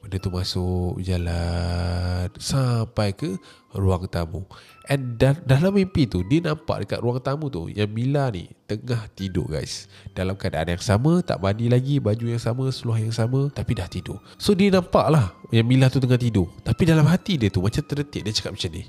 Benda 0.00 0.16
tu 0.16 0.32
masuk 0.32 0.96
jalan 1.04 2.32
sampai 2.40 3.12
ke 3.12 3.36
ruang 3.76 4.08
tamu. 4.08 4.48
And 4.90 5.22
da- 5.22 5.38
dalam 5.46 5.78
mimpi 5.78 6.10
tu 6.10 6.26
dia 6.26 6.42
nampak 6.42 6.82
dekat 6.82 6.98
ruang 6.98 7.22
tamu 7.22 7.46
tu 7.46 7.70
yang 7.70 7.86
Mila 7.86 8.26
ni 8.34 8.50
tengah 8.66 9.06
tidur 9.14 9.46
guys. 9.46 9.86
Dalam 10.18 10.34
keadaan 10.34 10.74
yang 10.74 10.82
sama, 10.82 11.22
tak 11.22 11.38
mandi 11.38 11.70
lagi, 11.70 12.02
baju 12.02 12.26
yang 12.26 12.42
sama, 12.42 12.74
seluar 12.74 12.98
yang 12.98 13.14
sama 13.14 13.54
tapi 13.54 13.78
dah 13.78 13.86
tidur. 13.86 14.18
So 14.34 14.50
dia 14.50 14.74
nampak 14.74 15.06
lah 15.14 15.30
yang 15.54 15.70
Mila 15.70 15.86
tu 15.86 16.02
tengah 16.02 16.18
tidur. 16.18 16.50
Tapi 16.66 16.82
dalam 16.90 17.06
hati 17.06 17.38
dia 17.38 17.54
tu 17.54 17.62
macam 17.62 17.86
terdetik 17.86 18.26
dia 18.26 18.34
cakap 18.34 18.58
macam 18.58 18.70
ni. 18.74 18.82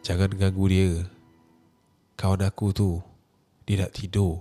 Jangan 0.00 0.32
ganggu 0.32 0.64
dia. 0.72 1.04
Kawan 2.16 2.48
aku 2.48 2.72
tu 2.72 2.88
dia 3.68 3.84
nak 3.84 3.92
tidur. 3.92 4.40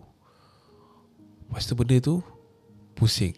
Lepas 1.52 1.68
tu 1.68 1.76
benda 1.76 2.00
tu 2.00 2.24
pusing 2.96 3.36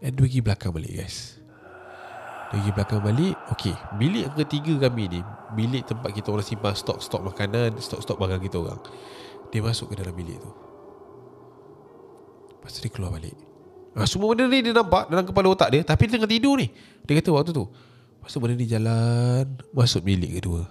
And 0.00 0.16
pergi 0.16 0.40
belakang 0.40 0.72
balik 0.72 1.04
guys 1.04 1.39
Pergi 2.50 2.70
belakang 2.74 2.98
balik 2.98 3.38
Okay 3.54 3.74
Bilik 3.94 4.34
ketiga 4.34 4.90
kami 4.90 5.06
ni 5.06 5.20
Bilik 5.54 5.86
tempat 5.86 6.10
kita 6.10 6.34
orang 6.34 6.42
simpan 6.42 6.74
Stok-stok 6.74 7.22
makanan 7.22 7.78
Stok-stok 7.78 8.18
barang 8.18 8.42
kita 8.42 8.58
orang 8.58 8.80
Dia 9.54 9.62
masuk 9.62 9.94
ke 9.94 10.02
dalam 10.02 10.10
bilik 10.10 10.42
tu. 10.42 10.50
Lepas 12.58 12.70
tu 12.74 12.78
dia 12.82 12.90
keluar 12.90 13.14
balik. 13.14 13.38
Ha, 13.94 14.02
Semua 14.04 14.34
benda 14.34 14.50
ni 14.50 14.66
dia 14.66 14.74
nampak 14.74 15.06
Dalam 15.06 15.22
kepala 15.22 15.46
otak 15.54 15.70
dia 15.70 15.86
Tapi 15.86 16.10
dia 16.10 16.18
tengah 16.18 16.30
tidur 16.30 16.58
ni. 16.58 16.66
Dia 17.06 17.22
kata 17.22 17.30
waktu 17.30 17.54
tu 17.54 17.64
Lepas 17.70 18.30
tu 18.34 18.38
benda 18.42 18.54
ni 18.58 18.66
jalan 18.66 19.46
Masuk 19.70 20.02
bilik 20.02 20.42
kedua. 20.42 20.66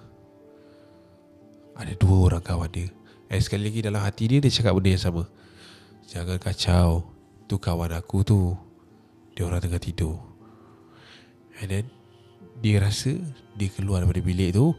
Ada 1.80 1.96
dua 1.96 2.18
orang 2.28 2.44
kawan 2.44 2.68
dia. 2.76 2.92
And 3.32 3.40
sekali 3.40 3.72
lagi 3.72 3.80
dalam 3.80 4.04
hati 4.04 4.28
dia 4.28 4.44
Dia 4.44 4.52
cakap 4.52 4.76
benda 4.76 4.92
yang 4.92 5.04
sama. 5.04 5.24
Jangan 6.12 6.44
kacau 6.44 7.08
Tu 7.48 7.56
kawan 7.56 7.96
aku 7.96 8.28
tu. 8.28 8.52
Dia 9.32 9.48
orang 9.48 9.64
tengah 9.64 9.80
tidur 9.80 10.30
And 11.60 11.68
then 11.70 11.86
Dia 12.64 12.80
rasa 12.84 13.20
Dia 13.56 13.70
keluar 13.72 14.04
daripada 14.04 14.24
bilik 14.24 14.56
tu 14.56 14.76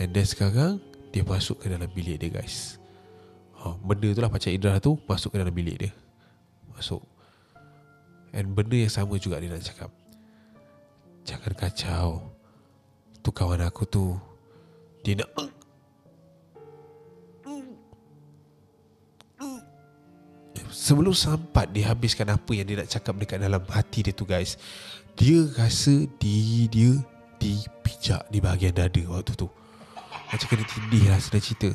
And 0.00 0.10
then 0.10 0.26
sekarang 0.26 0.80
Dia 1.12 1.22
masuk 1.22 1.62
ke 1.62 1.70
dalam 1.70 1.88
bilik 1.92 2.20
dia 2.20 2.30
guys. 2.32 2.80
Ha, 3.60 3.76
Benda 3.80 4.08
tu 4.10 4.20
lah 4.20 4.32
macam 4.32 4.50
Indra 4.50 4.76
tu 4.80 4.96
Masuk 5.04 5.36
ke 5.36 5.36
dalam 5.40 5.54
bilik 5.54 5.76
dia. 5.88 5.92
Masuk. 6.74 7.04
And 8.34 8.50
benda 8.50 8.74
yang 8.74 8.90
sama 8.90 9.14
juga 9.14 9.38
dia 9.38 9.46
nak 9.46 9.62
cakap. 9.62 9.94
Jangan 11.22 11.52
kacau. 11.54 12.34
Tu 13.22 13.30
kawan 13.30 13.62
aku 13.62 13.86
tu 13.86 14.18
Dia 15.06 15.22
nak 15.22 15.30
sebelum 20.74 21.14
sampai 21.14 21.70
dia 21.70 21.88
habiskan 21.88 22.34
apa 22.34 22.50
yang 22.52 22.66
dia 22.66 22.82
nak 22.82 22.90
cakap 22.90 23.14
dekat 23.16 23.38
dalam 23.40 23.62
hati 23.70 24.04
dia 24.04 24.12
tu 24.12 24.26
guys 24.28 24.58
dia 25.14 25.46
rasa 25.54 26.10
diri 26.18 26.66
dia 26.66 26.92
dipijak 27.38 28.26
di 28.30 28.38
bahagian 28.42 28.74
dada 28.74 29.02
waktu 29.10 29.32
tu. 29.38 29.48
Macam 30.30 30.46
kena 30.50 30.64
tindih 30.66 31.04
lah 31.10 31.18
sedang 31.22 31.44
cerita. 31.44 31.70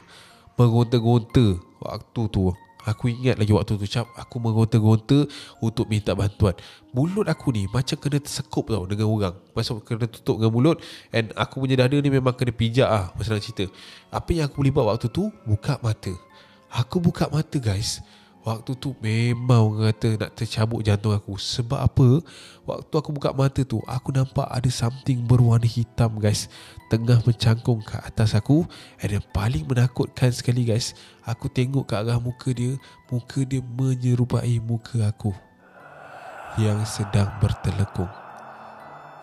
Mengonta-gonta 0.59 1.55
waktu 1.79 2.21
tu. 2.27 2.51
Aku 2.87 3.11
ingat 3.11 3.35
lagi 3.35 3.51
waktu 3.51 3.75
tu 3.75 3.83
cap 3.91 4.07
Aku 4.15 4.39
mengonta-gonta 4.39 5.27
Untuk 5.59 5.91
minta 5.91 6.15
bantuan. 6.15 6.55
Mulut 6.95 7.27
aku 7.27 7.51
ni 7.51 7.67
Macam 7.67 7.99
kena 7.99 8.23
tersekup 8.23 8.71
tau 8.71 8.87
Dengan 8.87 9.11
orang. 9.11 9.35
Pasal 9.51 9.83
kena 9.83 10.07
tutup 10.07 10.39
dengan 10.39 10.55
mulut 10.55 10.79
And 11.11 11.35
aku 11.35 11.59
punya 11.59 11.75
dada 11.75 11.99
ni 11.99 12.07
Memang 12.07 12.31
kena 12.39 12.55
pijak 12.55 12.87
ah 12.87 13.11
Pasal 13.19 13.43
cerita. 13.43 13.67
Apa 14.15 14.31
yang 14.31 14.47
aku 14.47 14.63
boleh 14.63 14.71
buat 14.71 14.95
waktu 14.95 15.11
tu? 15.11 15.27
Buka 15.43 15.75
mata. 15.83 16.15
Aku 16.71 17.03
buka 17.03 17.27
mata 17.27 17.59
guys 17.59 17.99
Waktu 18.49 18.81
tu 18.81 18.97
memang 18.97 19.77
orang 19.77 19.93
kata 19.93 20.25
nak 20.25 20.33
tercabut 20.33 20.81
jantung 20.81 21.13
aku. 21.13 21.37
Sebab 21.37 21.77
apa? 21.77 22.17
Waktu 22.65 22.93
aku 22.97 23.13
buka 23.13 23.29
mata 23.29 23.61
tu 23.61 23.77
Aku 23.85 24.09
nampak 24.09 24.49
ada 24.49 24.65
something 24.73 25.21
berwarna 25.21 25.69
hitam 25.69 26.17
guys. 26.17 26.49
Tengah 26.89 27.21
mencangkung 27.29 27.85
ke 27.85 28.01
atas 28.01 28.33
aku. 28.33 28.65
Dan 28.97 29.21
yang 29.21 29.25
paling 29.37 29.69
menakutkan 29.69 30.33
sekali 30.33 30.65
guys 30.65 30.97
Aku 31.29 31.45
tengok 31.45 31.93
ke 31.93 31.93
arah 31.93 32.17
muka 32.17 32.49
dia 32.49 32.73
Muka 33.13 33.45
dia 33.45 33.61
menyerupai 33.61 34.57
muka 34.57 35.05
aku 35.05 35.29
Yang 36.57 36.89
sedang 36.89 37.29
bertelekung. 37.37 38.09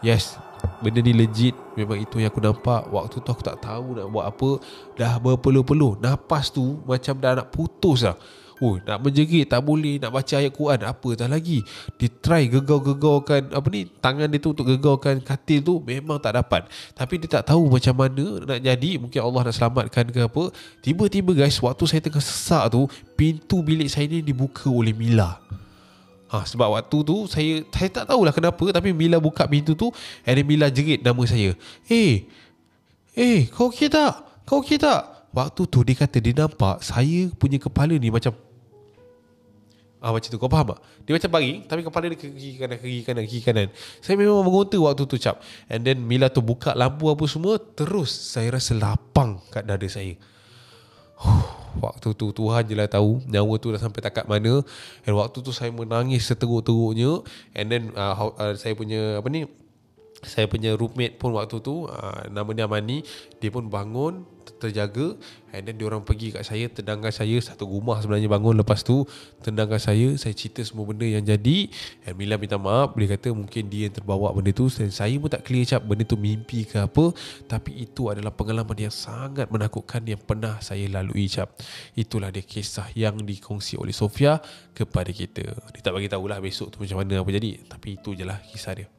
Yes 0.06 0.38
Benda 0.78 1.02
ni 1.02 1.10
legit. 1.10 1.58
Memang 1.74 1.98
itu 1.98 2.22
yang 2.22 2.30
aku 2.30 2.38
nampak. 2.38 2.86
Waktu 2.94 3.18
tu 3.18 3.28
aku 3.34 3.42
tak 3.42 3.58
tahu 3.58 3.98
nak 3.98 4.06
buat 4.06 4.30
apa. 4.30 4.50
Dah 4.94 5.18
berpeluh-peluh. 5.18 5.98
Napas 5.98 6.54
tu 6.54 6.78
macam 6.86 7.18
dah 7.18 7.42
nak 7.42 7.50
putus 7.50 8.06
lah 8.06 8.14
Oh 8.56 8.80
nak 8.80 9.04
menjerit 9.04 9.52
tak 9.52 9.60
boleh 9.60 10.00
Nak 10.00 10.08
baca 10.08 10.34
ayat 10.40 10.48
Quran 10.48 10.80
Apa 10.80 11.08
tak 11.12 11.28
lagi 11.28 11.60
Dia 12.00 12.08
try 12.08 12.48
gegau-gegaukan 12.48 13.52
Apa 13.52 13.66
ni 13.68 13.84
Tangan 14.00 14.32
dia 14.32 14.40
tu 14.40 14.56
untuk 14.56 14.64
gegaukan 14.64 15.20
katil 15.20 15.60
tu 15.60 15.74
Memang 15.84 16.16
tak 16.16 16.40
dapat 16.40 16.64
Tapi 16.96 17.20
dia 17.20 17.28
tak 17.28 17.52
tahu 17.52 17.68
macam 17.68 17.92
mana 17.92 18.24
Nak 18.48 18.60
jadi 18.64 18.90
Mungkin 18.96 19.20
Allah 19.20 19.40
nak 19.44 19.54
selamatkan 19.54 20.08
ke 20.08 20.20
apa 20.24 20.48
Tiba-tiba 20.80 21.36
guys 21.36 21.60
Waktu 21.60 21.84
saya 21.84 22.00
tengah 22.00 22.24
sesak 22.24 22.72
tu 22.72 22.88
Pintu 23.12 23.60
bilik 23.60 23.92
saya 23.92 24.08
ni 24.08 24.24
dibuka 24.24 24.72
oleh 24.72 24.96
Mila 24.96 25.36
Ha, 26.26 26.42
sebab 26.42 26.74
waktu 26.74 26.98
tu 27.06 27.30
saya 27.30 27.62
saya 27.70 27.86
tak 27.86 28.10
tahulah 28.10 28.34
kenapa 28.34 28.66
tapi 28.74 28.90
Mila 28.90 29.22
buka 29.22 29.46
pintu 29.46 29.78
tu 29.78 29.94
and 30.26 30.42
Mila 30.42 30.66
jerit 30.66 30.98
nama 30.98 31.22
saya. 31.22 31.54
Eh. 31.86 32.26
Hey, 33.14 33.46
eh, 33.46 33.46
kau 33.46 33.70
okey 33.70 33.86
tak? 33.86 34.42
Kau 34.42 34.58
okey 34.58 34.74
tak? 34.74 35.30
Waktu 35.30 35.62
tu 35.70 35.86
dia 35.86 35.94
kata 35.94 36.18
dia 36.18 36.34
nampak 36.34 36.82
saya 36.82 37.30
punya 37.38 37.62
kepala 37.62 37.94
ni 37.94 38.10
macam 38.10 38.34
Ah 40.06 40.14
macam 40.14 40.30
tu 40.30 40.38
kau 40.38 40.46
faham 40.46 40.70
tak? 40.70 40.78
Dia 41.02 41.18
macam 41.18 41.30
baring 41.34 41.58
tapi 41.66 41.80
kepala 41.82 42.04
dia 42.14 42.14
ke 42.14 42.30
kiri 42.30 42.62
kanan 42.62 42.78
kiri 42.78 43.00
kanan 43.02 43.24
kiri 43.26 43.42
kanan. 43.42 43.68
Saya 43.98 44.14
memang 44.14 44.46
mengonta 44.46 44.78
waktu 44.78 45.02
tu 45.02 45.18
cap. 45.18 45.42
And 45.66 45.82
then 45.82 45.98
Mila 46.06 46.30
tu 46.30 46.38
buka 46.38 46.78
lampu 46.78 47.10
apa 47.10 47.26
semua 47.26 47.58
terus 47.58 48.14
saya 48.14 48.54
rasa 48.54 48.78
lapang 48.78 49.42
kat 49.50 49.66
dada 49.66 49.82
saya. 49.90 50.14
waktu 51.82 52.14
tu 52.14 52.30
Tuhan 52.30 52.62
je 52.70 52.78
lah 52.78 52.86
tahu 52.86 53.18
nyawa 53.26 53.54
tu 53.58 53.74
dah 53.74 53.82
sampai 53.82 53.98
takat 53.98 54.30
mana. 54.30 54.62
And 55.02 55.18
waktu 55.18 55.42
tu 55.42 55.50
saya 55.50 55.74
menangis 55.74 56.22
seteruk-teruknya 56.30 57.26
and 57.58 57.66
then 57.66 57.82
uh, 57.98 58.30
uh, 58.30 58.54
saya 58.54 58.78
punya 58.78 59.18
apa 59.18 59.26
ni 59.26 59.50
saya 60.22 60.46
punya 60.46 60.78
roommate 60.78 61.18
pun 61.18 61.34
waktu 61.34 61.58
tu 61.58 61.90
uh, 61.90 62.22
nama 62.30 62.46
dia 62.54 62.70
Amani 62.70 63.02
dia 63.42 63.50
pun 63.50 63.66
bangun 63.66 64.35
terjaga. 64.54 65.18
And 65.56 65.64
then 65.64 65.80
diorang 65.80 66.04
pergi 66.04 66.36
kat 66.36 66.44
saya 66.44 66.68
tendangkan 66.68 67.08
saya 67.08 67.40
satu 67.40 67.64
rumah 67.64 67.98
sebenarnya 67.98 68.28
bangun. 68.28 68.60
Lepas 68.60 68.84
tu 68.84 69.08
tendangkan 69.40 69.80
saya 69.80 70.12
saya 70.20 70.36
cerita 70.36 70.60
semua 70.62 70.84
benda 70.86 71.08
yang 71.08 71.24
jadi. 71.24 71.70
And 72.04 72.14
Mila 72.14 72.36
minta 72.36 72.60
maaf 72.60 72.94
dia 72.94 73.16
kata 73.16 73.32
mungkin 73.32 73.72
dia 73.72 73.88
yang 73.88 73.94
terbawa 73.94 74.30
benda 74.36 74.52
tu. 74.52 74.68
Dan 74.68 74.92
saya 74.92 75.16
pun 75.16 75.32
tak 75.32 75.42
clear 75.48 75.64
cap 75.64 75.82
benda 75.82 76.04
tu 76.04 76.18
mimpi 76.20 76.68
ke 76.68 76.82
apa. 76.82 77.10
Tapi 77.48 77.82
itu 77.82 78.12
adalah 78.12 78.30
pengalaman 78.30 78.76
yang 78.76 78.94
sangat 78.94 79.48
menakutkan 79.48 80.04
yang 80.04 80.20
pernah 80.20 80.60
saya 80.62 80.86
lalui 80.86 81.26
cap. 81.26 81.56
Itulah 81.96 82.28
dia 82.30 82.44
kisah 82.44 82.92
yang 82.92 83.18
dikongsi 83.22 83.80
oleh 83.80 83.94
Sofia 83.96 84.38
kepada 84.76 85.08
kita. 85.10 85.42
Dia 85.72 85.80
tak 85.80 85.94
bagi 85.96 86.10
tahulah 86.10 86.38
besok 86.38 86.74
tu 86.74 86.82
macam 86.82 87.02
mana 87.02 87.22
apa 87.22 87.30
jadi. 87.32 87.64
Tapi 87.66 87.96
itu 87.96 88.12
je 88.12 88.24
lah 88.26 88.38
kisah 88.44 88.74
dia 88.76 88.95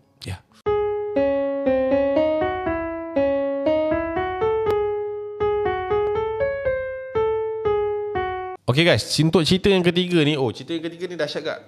Okay 8.68 8.84
guys, 8.84 9.08
untuk 9.24 9.48
cerita 9.48 9.72
yang 9.72 9.80
ketiga 9.80 10.20
ni, 10.28 10.36
oh 10.36 10.52
cerita 10.52 10.76
yang 10.76 10.84
ketiga 10.92 11.08
ni 11.08 11.16
dahsyat 11.16 11.40
tak? 11.40 11.60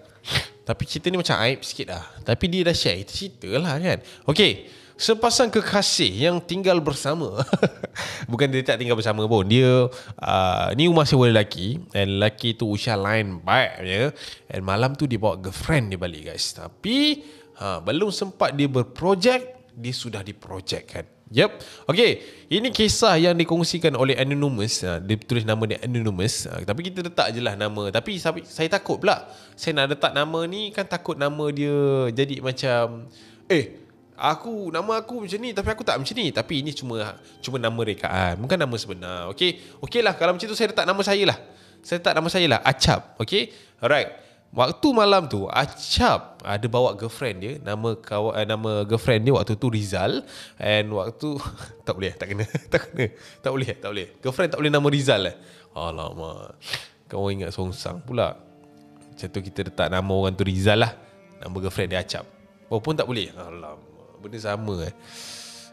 Tapi 0.67 0.83
cerita 0.83 1.07
ni 1.07 1.15
macam 1.15 1.39
aib 1.47 1.63
sikit 1.63 1.95
lah. 1.95 2.03
Tapi 2.27 2.45
dia 2.51 2.67
dah 2.67 2.75
share, 2.75 2.99
itu 2.99 3.11
cerita 3.15 3.55
lah 3.55 3.79
kan. 3.79 4.03
Okay, 4.27 4.67
sepasang 4.99 5.47
kekasih 5.47 6.11
yang 6.11 6.43
tinggal 6.43 6.83
bersama. 6.83 7.39
Bukan 8.31 8.51
dia 8.51 8.67
tak 8.67 8.83
tinggal 8.83 8.99
bersama 8.99 9.23
pun. 9.31 9.47
Dia, 9.47 9.87
uh, 10.19 10.67
ni 10.75 10.91
rumah 10.91 11.07
sewa 11.07 11.31
lelaki. 11.31 11.79
And 11.95 12.19
lelaki 12.19 12.59
tu 12.59 12.67
usia 12.67 12.99
lain 12.99 13.39
baik 13.47 13.73
je. 13.87 14.01
And 14.51 14.67
malam 14.67 14.99
tu 14.99 15.07
dia 15.07 15.23
bawa 15.23 15.39
girlfriend 15.39 15.95
dia 15.95 15.99
balik 16.03 16.35
guys. 16.35 16.51
Tapi, 16.51 17.23
ha, 17.63 17.79
belum 17.79 18.11
sempat 18.11 18.59
dia 18.59 18.67
berprojek, 18.67 19.71
dia 19.71 19.93
sudah 19.95 20.19
diprojekkan. 20.19 21.18
Yep. 21.29 21.49
Okay. 21.85 22.11
Ini 22.49 22.73
kisah 22.73 23.13
yang 23.21 23.37
dikongsikan 23.37 23.93
oleh 23.93 24.17
Anonymous. 24.17 24.81
Ha, 24.81 24.97
dia 24.97 25.13
tulis 25.21 25.45
nama 25.45 25.61
dia 25.69 25.77
Anonymous. 25.85 26.49
Ha, 26.49 26.65
tapi 26.65 26.89
kita 26.89 27.05
letak 27.05 27.29
je 27.29 27.41
lah 27.45 27.53
nama. 27.53 27.93
Tapi 27.93 28.17
saya 28.21 28.67
takut 28.69 28.97
pula. 28.97 29.29
Saya 29.53 29.77
nak 29.77 29.93
letak 29.93 30.17
nama 30.17 30.39
ni 30.49 30.73
kan 30.73 30.89
takut 30.89 31.13
nama 31.13 31.45
dia 31.53 32.09
jadi 32.09 32.41
macam... 32.41 33.05
Eh, 33.45 33.77
aku 34.17 34.73
nama 34.73 34.99
aku 34.99 35.25
macam 35.25 35.39
ni 35.41 35.53
tapi 35.53 35.69
aku 35.69 35.85
tak 35.85 36.01
macam 36.01 36.13
ni. 36.17 36.33
Tapi 36.33 36.53
ini 36.65 36.73
cuma 36.73 37.21
cuma 37.45 37.61
nama 37.61 37.81
rekaan. 37.85 38.41
Bukan 38.41 38.57
nama 38.57 38.75
sebenar. 38.81 39.29
Okay. 39.29 39.61
Okay 39.85 40.01
lah. 40.01 40.17
Kalau 40.17 40.33
macam 40.33 40.49
tu 40.49 40.57
saya 40.57 40.73
letak 40.73 40.89
nama 40.89 41.01
saya 41.05 41.23
lah. 41.29 41.37
Saya 41.85 42.01
letak 42.01 42.13
nama 42.17 42.27
saya 42.33 42.47
lah. 42.49 42.59
Acap. 42.65 43.21
Okay. 43.21 43.53
Alright. 43.77 44.28
Waktu 44.49 44.87
malam 44.97 45.29
tu 45.29 45.45
Acap 45.45 46.41
ada 46.41 46.65
bawa 46.65 46.97
girlfriend 46.97 47.37
dia. 47.37 47.53
Nama 47.61 47.93
kawan 47.93 48.33
uh, 48.33 48.45
nama 48.45 48.71
girlfriend 48.81 49.21
dia 49.29 49.33
waktu 49.37 49.53
tu 49.53 49.69
Rizal. 49.69 50.25
And 50.57 50.89
waktu 50.89 51.37
tak 51.85 51.93
boleh 51.93 52.13
tak 52.17 52.33
kena 52.33 52.45
tak 52.73 52.89
kena. 52.89 53.05
Tak 53.45 53.51
boleh 53.53 53.69
tak 53.77 53.89
boleh. 53.93 54.07
Girlfriend 54.17 54.49
tak 54.49 54.59
boleh 54.63 54.73
nama 54.73 54.87
Rizal 54.89 55.21
eh. 55.29 55.35
Alamak. 55.77 56.57
Kau 57.05 57.29
ingat 57.29 57.53
songsang 57.53 58.01
pula. 58.01 58.33
Macam 59.13 59.27
tu 59.29 59.39
kita 59.43 59.69
letak 59.69 59.87
nama 59.93 60.09
orang 60.09 60.33
tu 60.33 60.41
Rizal 60.41 60.81
lah. 60.81 60.97
Nama 61.39 61.55
girlfriend 61.55 61.89
dia 61.93 62.01
Acap 62.01 62.25
oh 62.73 62.81
pun 62.81 62.97
tak 62.97 63.05
boleh. 63.05 63.29
Alamak 63.37 64.17
benda 64.17 64.39
sama 64.41 64.89
eh. 64.89 64.93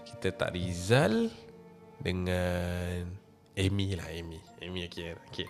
Kita 0.04 0.36
tak 0.36 0.52
Rizal 0.52 1.32
dengan 1.96 3.08
Amy 3.56 3.96
lah 3.96 4.08
Amy. 4.12 4.40
Amy 4.60 4.84
okay, 4.84 5.16
okay. 5.32 5.48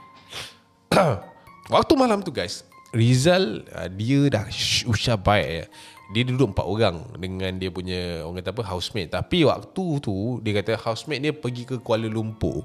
waktu 1.74 1.92
malam 1.98 2.22
tu 2.22 2.30
guys 2.30 2.62
Rizal 2.96 3.68
uh, 3.76 3.88
dia 3.92 4.26
dah 4.32 4.48
usia 4.88 5.20
baik 5.20 5.48
ya. 5.52 5.66
Dia 6.14 6.22
duduk 6.22 6.54
empat 6.54 6.66
orang 6.66 7.02
dengan 7.18 7.50
dia 7.58 7.66
punya 7.72 8.22
orang 8.22 8.38
kata 8.38 8.54
apa 8.54 8.62
housemate. 8.62 9.10
Tapi 9.10 9.42
waktu 9.42 9.86
tu 9.98 10.38
dia 10.38 10.52
kata 10.62 10.78
housemate 10.78 11.22
dia 11.22 11.32
pergi 11.34 11.62
ke 11.66 11.76
Kuala 11.82 12.06
Lumpur. 12.06 12.62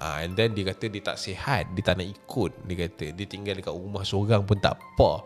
Uh, 0.00 0.24
and 0.24 0.34
then 0.34 0.56
dia 0.56 0.66
kata 0.74 0.90
dia 0.90 1.02
tak 1.04 1.20
sihat, 1.20 1.70
dia 1.76 1.82
tak 1.86 2.02
nak 2.02 2.08
ikut. 2.10 2.50
Dia 2.66 2.76
kata 2.88 3.04
dia 3.14 3.26
tinggal 3.30 3.54
dekat 3.60 3.70
rumah 3.70 4.02
seorang 4.02 4.42
pun 4.42 4.58
tak 4.58 4.74
apa. 4.74 5.22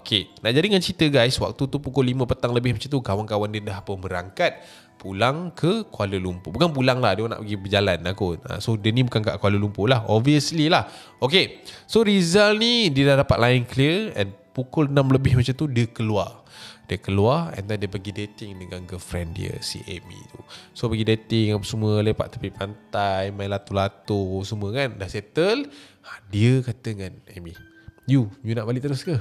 Okay, 0.00 0.32
nak 0.42 0.50
jadi 0.56 0.66
dengan 0.66 0.82
cerita 0.82 1.06
guys, 1.06 1.38
waktu 1.38 1.62
tu 1.70 1.76
pukul 1.78 2.08
5 2.08 2.26
petang 2.26 2.50
lebih 2.50 2.74
macam 2.74 2.88
tu 2.88 2.98
kawan-kawan 2.98 3.52
dia 3.52 3.62
dah 3.62 3.78
pun 3.84 4.00
berangkat 4.00 4.58
pulang 5.04 5.52
ke 5.52 5.84
Kuala 5.92 6.16
Lumpur. 6.16 6.50
Bukan 6.54 6.72
pulang 6.72 6.98
lah, 7.02 7.12
dia 7.12 7.28
nak 7.28 7.44
pergi 7.44 7.56
berjalan 7.60 7.98
aku. 8.08 8.40
Ha, 8.48 8.58
so 8.62 8.80
dia 8.80 8.90
ni 8.94 9.04
bukan 9.04 9.20
kat 9.20 9.36
Kuala 9.36 9.60
Lumpur 9.60 9.84
lah, 9.84 10.08
obviously 10.08 10.72
lah. 10.72 10.88
Okay, 11.20 11.60
so 11.84 12.00
Rizal 12.00 12.56
ni 12.56 12.88
dia 12.88 13.12
dah 13.12 13.22
dapat 13.22 13.36
line 13.36 13.64
clear 13.68 14.16
and 14.16 14.32
pukul 14.56 14.88
6 14.88 14.96
lebih 14.96 15.36
macam 15.36 15.54
tu 15.54 15.66
dia 15.68 15.84
keluar. 15.90 16.43
Dia 16.84 17.00
keluar 17.00 17.56
and 17.56 17.64
then 17.64 17.80
dia 17.80 17.88
pergi 17.88 18.12
dating 18.12 18.60
dengan 18.60 18.84
girlfriend 18.84 19.32
dia 19.36 19.56
si 19.64 19.80
Amy 19.88 20.20
tu. 20.28 20.40
So 20.76 20.92
pergi 20.92 21.04
dating 21.08 21.56
apa 21.56 21.64
semua 21.64 22.04
lepak 22.04 22.36
tepi 22.36 22.52
pantai, 22.52 23.32
main 23.32 23.48
latu-latu 23.48 24.44
semua 24.44 24.70
kan. 24.70 24.96
Dah 25.00 25.08
settle. 25.08 25.68
Ha, 26.04 26.20
dia 26.28 26.60
kata 26.60 26.92
dengan 26.92 27.16
Amy, 27.32 27.56
"You, 28.04 28.28
you 28.44 28.52
nak 28.52 28.68
balik 28.68 28.84
terus 28.84 29.02
ke?" 29.02 29.16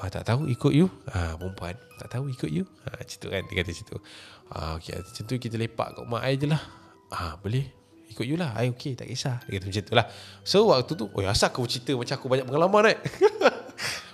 Ah, 0.00 0.08
tak 0.08 0.24
tahu 0.24 0.48
ikut 0.48 0.72
you. 0.72 0.88
Ah, 1.12 1.36
perempuan. 1.36 1.76
Tak 2.00 2.08
tahu 2.16 2.32
ikut 2.32 2.48
you. 2.48 2.64
Ah, 2.88 2.96
macam 2.96 3.16
tu 3.20 3.28
kan. 3.28 3.42
Dia 3.44 3.54
kata 3.60 3.68
macam 3.68 3.84
tu. 3.84 3.98
Ah, 4.48 4.70
okay. 4.80 4.96
Macam 4.96 5.22
tu 5.28 5.32
kita 5.36 5.56
lepak 5.60 5.88
kat 5.92 6.00
rumah 6.00 6.24
I 6.24 6.40
je 6.40 6.48
lah. 6.48 6.62
Ah, 7.12 7.36
boleh. 7.36 7.68
Ikut 8.08 8.24
you 8.24 8.40
lah. 8.40 8.56
I 8.56 8.72
okay. 8.72 8.96
Tak 8.96 9.12
kisah. 9.12 9.44
Dia 9.44 9.60
kata 9.60 9.68
macam 9.68 9.84
tu 9.84 9.92
lah. 9.92 10.06
So, 10.40 10.72
waktu 10.72 10.92
tu. 10.96 11.04
Oh, 11.12 11.20
asal 11.28 11.52
kau 11.52 11.68
cerita 11.68 11.92
macam 11.92 12.16
aku 12.16 12.32
banyak 12.32 12.48
pengalaman 12.48 12.96
eh. 12.96 12.98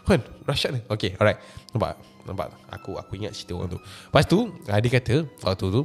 kan? 0.07 0.23
Rasyat 0.47 0.71
ni. 0.73 0.81
Okay, 0.87 1.19
alright. 1.19 1.43
Nampak? 1.75 1.99
Nampak? 2.23 2.55
Aku 2.71 2.95
aku 2.95 3.19
ingat 3.19 3.35
cerita 3.35 3.59
orang 3.59 3.75
tu. 3.75 3.81
Lepas 3.83 4.25
tu, 4.25 4.39
ah, 4.71 4.79
dia 4.79 4.91
kata 4.91 5.27
waktu 5.43 5.67
tu, 5.69 5.83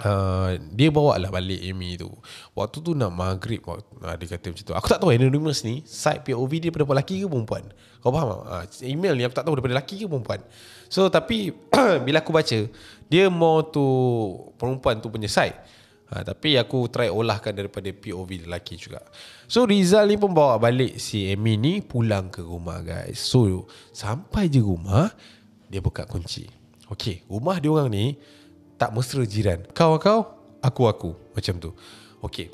Uh, 0.00 0.56
dia 0.72 0.88
bawa 0.88 1.20
lah 1.20 1.28
balik 1.28 1.60
Amy 1.60 2.00
tu 2.00 2.08
Waktu 2.56 2.80
tu 2.80 2.96
nak 2.96 3.12
maghrib 3.12 3.60
waktu, 3.68 3.84
uh, 4.00 4.16
Dia 4.16 4.32
kata 4.32 4.48
macam 4.48 4.64
tu 4.64 4.72
Aku 4.72 4.86
tak 4.88 4.96
tahu 4.96 5.12
Anonymous 5.12 5.60
ni 5.60 5.84
Side 5.84 6.24
POV 6.24 6.48
dia 6.56 6.72
daripada 6.72 6.96
lelaki 6.96 7.20
ke 7.20 7.28
perempuan 7.28 7.68
Kau 8.00 8.08
faham 8.08 8.32
tak? 8.32 8.40
Uh, 8.48 8.64
email 8.88 9.12
ni 9.12 9.28
aku 9.28 9.36
tak 9.36 9.44
tahu 9.44 9.60
daripada 9.60 9.76
lelaki 9.76 10.00
ke 10.00 10.08
perempuan 10.08 10.40
So 10.88 11.12
tapi 11.12 11.52
Bila 12.08 12.24
aku 12.24 12.32
baca 12.32 12.58
Dia 13.12 13.28
more 13.28 13.68
tu 13.68 13.84
Perempuan 14.56 15.04
tu 15.04 15.12
punya 15.12 15.28
side 15.28 15.60
uh, 16.12 16.22
Tapi 16.26 16.58
aku 16.58 16.90
try 16.90 17.08
olahkan 17.08 17.54
daripada 17.54 17.88
POV 17.94 18.50
lelaki 18.50 18.74
juga 18.76 19.02
So 19.46 19.66
Rizal 19.66 20.10
ni 20.10 20.18
pun 20.18 20.34
bawa 20.34 20.58
balik 20.58 20.98
si 20.98 21.30
Amy 21.30 21.56
ni 21.56 21.74
Pulang 21.80 22.28
ke 22.28 22.42
rumah 22.42 22.82
guys 22.82 23.18
So 23.22 23.66
Sampai 23.94 24.50
je 24.50 24.62
rumah 24.62 25.10
Dia 25.70 25.78
buka 25.78 26.04
kunci 26.04 26.46
Okay 26.90 27.22
Rumah 27.30 27.56
dia 27.62 27.70
orang 27.70 27.90
ni 27.90 28.06
tak 28.80 28.96
mesra 28.96 29.20
jiran. 29.28 29.60
Kau 29.76 30.00
kau, 30.00 30.24
aku 30.64 30.82
aku. 30.88 31.10
Macam 31.36 31.60
tu. 31.60 31.76
Okey. 32.24 32.48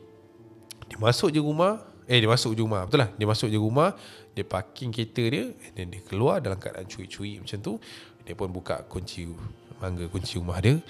Dia 0.90 0.98
masuk 0.98 1.30
je 1.30 1.38
rumah. 1.38 1.86
Eh, 2.10 2.18
dia 2.18 2.26
masuk 2.26 2.58
je 2.58 2.66
rumah. 2.66 2.82
Betul 2.82 3.06
lah. 3.06 3.14
Dia 3.14 3.26
masuk 3.30 3.46
je 3.46 3.54
rumah. 3.62 3.94
Dia 4.34 4.42
parking 4.42 4.90
kereta 4.90 5.22
dia. 5.22 5.54
And 5.54 5.72
then 5.78 5.86
dia 5.94 6.02
keluar 6.02 6.42
dalam 6.42 6.58
keadaan 6.58 6.90
curi-curi 6.90 7.38
macam 7.38 7.62
tu. 7.62 7.78
Dia 8.26 8.34
pun 8.34 8.50
buka 8.50 8.82
kunci 8.90 9.30
mangga 9.82 10.04
kunci 10.08 10.40
rumah 10.40 10.60
dia. 10.60 10.80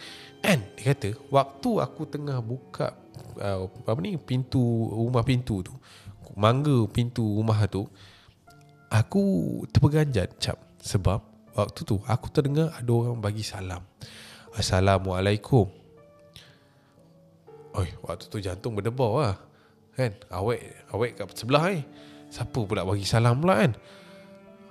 And 0.44 0.62
dia 0.78 0.94
kata, 0.94 1.16
waktu 1.32 1.70
aku 1.82 2.06
tengah 2.06 2.38
buka 2.38 2.94
uh, 3.40 3.66
apa 3.66 3.98
ni 4.02 4.14
pintu 4.20 4.60
rumah 4.92 5.26
pintu 5.26 5.64
tu. 5.64 5.74
Mangga 6.36 6.86
pintu 6.90 7.24
rumah 7.24 7.64
tu. 7.66 7.88
Aku 8.92 9.22
terpeganjat 9.72 10.38
cap. 10.38 10.58
Sebab 10.82 11.18
waktu 11.58 11.80
tu 11.82 11.98
aku 12.06 12.30
terdengar 12.30 12.70
ada 12.76 12.92
orang 12.94 13.18
bagi 13.18 13.42
salam. 13.42 13.82
Assalamualaikum 14.56 15.68
Oi, 17.76 17.92
waktu 18.00 18.24
tu 18.32 18.40
jantung 18.40 18.72
berdebar 18.72 19.12
lah 19.20 19.36
Kan 19.92 20.16
Awek 20.32 20.88
Awek 20.96 21.10
kat 21.20 21.36
sebelah 21.36 21.68
ni 21.68 21.76
eh. 21.76 21.82
Siapa 22.32 22.64
pula 22.64 22.88
bagi 22.88 23.04
salam 23.04 23.36
pula 23.36 23.60
kan 23.60 23.76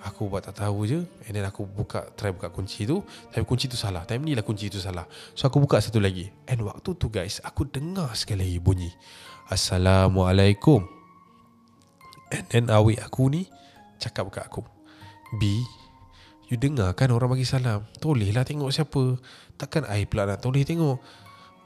Aku 0.06 0.30
buat 0.30 0.46
tak 0.46 0.62
tahu 0.62 0.86
je. 0.86 1.02
And 1.26 1.34
then 1.34 1.46
aku 1.50 1.66
buka 1.66 2.06
Try 2.14 2.30
buka 2.30 2.54
kunci 2.54 2.86
tu. 2.86 3.02
Tapi 3.34 3.42
kunci 3.42 3.66
tu 3.66 3.74
salah. 3.74 4.06
Time 4.06 4.22
ni 4.22 4.38
lah 4.38 4.46
kunci 4.46 4.70
tu 4.70 4.78
salah. 4.78 5.10
So 5.34 5.50
aku 5.50 5.58
buka 5.58 5.82
satu 5.82 5.98
lagi. 5.98 6.30
And 6.46 6.62
waktu 6.62 6.94
tu 6.94 7.10
guys 7.10 7.42
Aku 7.42 7.66
dengar 7.66 8.14
sekali 8.14 8.46
lagi 8.46 8.60
bunyi. 8.62 8.92
Assalamualaikum. 9.50 10.86
And 12.30 12.46
then 12.54 12.66
awek 12.70 13.02
aku 13.02 13.34
ni 13.34 13.50
Cakap 13.98 14.30
kat 14.30 14.46
aku 14.46 14.66
B 15.42 15.62
You 16.46 16.62
dengar 16.62 16.94
kan 16.94 17.10
orang 17.10 17.34
bagi 17.34 17.48
salam? 17.48 17.90
Tolehlah 17.98 18.46
tengok 18.46 18.70
siapa. 18.70 19.18
Takkan 19.58 19.90
I 19.90 20.06
pula 20.06 20.30
nak 20.30 20.46
toleh 20.46 20.62
tengok 20.62 21.02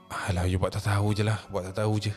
Alah 0.09 0.49
you 0.49 0.57
buat 0.57 0.73
tak 0.73 0.89
tahu 0.89 1.13
je 1.13 1.21
lah. 1.21 1.37
Buat 1.53 1.69
tak 1.69 1.85
tahu 1.85 2.01
je. 2.01 2.09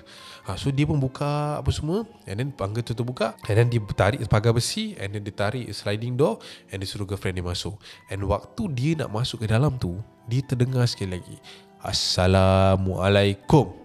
Ha, 0.49 0.57
So 0.57 0.73
dia 0.73 0.89
pun 0.89 0.97
buka 0.97 1.61
apa 1.61 1.69
semua. 1.69 2.09
And 2.25 2.41
then 2.41 2.49
pagar 2.49 2.81
tu 2.81 2.97
terbuka. 2.97 3.37
And 3.45 3.61
then 3.61 3.69
dia 3.69 3.85
tarik 3.93 4.25
pagar 4.33 4.57
besi. 4.57 4.97
And 4.97 5.13
then 5.13 5.29
dia 5.29 5.37
tarik 5.37 5.69
sliding 5.77 6.17
door. 6.17 6.41
And 6.73 6.81
dia 6.81 6.89
suruh 6.89 7.05
girlfriend 7.05 7.37
dia 7.37 7.45
masuk. 7.45 7.77
And 8.09 8.25
waktu 8.25 8.65
dia 8.73 8.97
nak 8.97 9.13
masuk 9.13 9.45
ke 9.45 9.47
dalam 9.53 9.77
tu 9.77 10.01
Dia 10.25 10.41
terdengar 10.41 10.89
sekali 10.89 11.21
lagi 11.21 11.37
Assalamualaikum. 11.85 13.77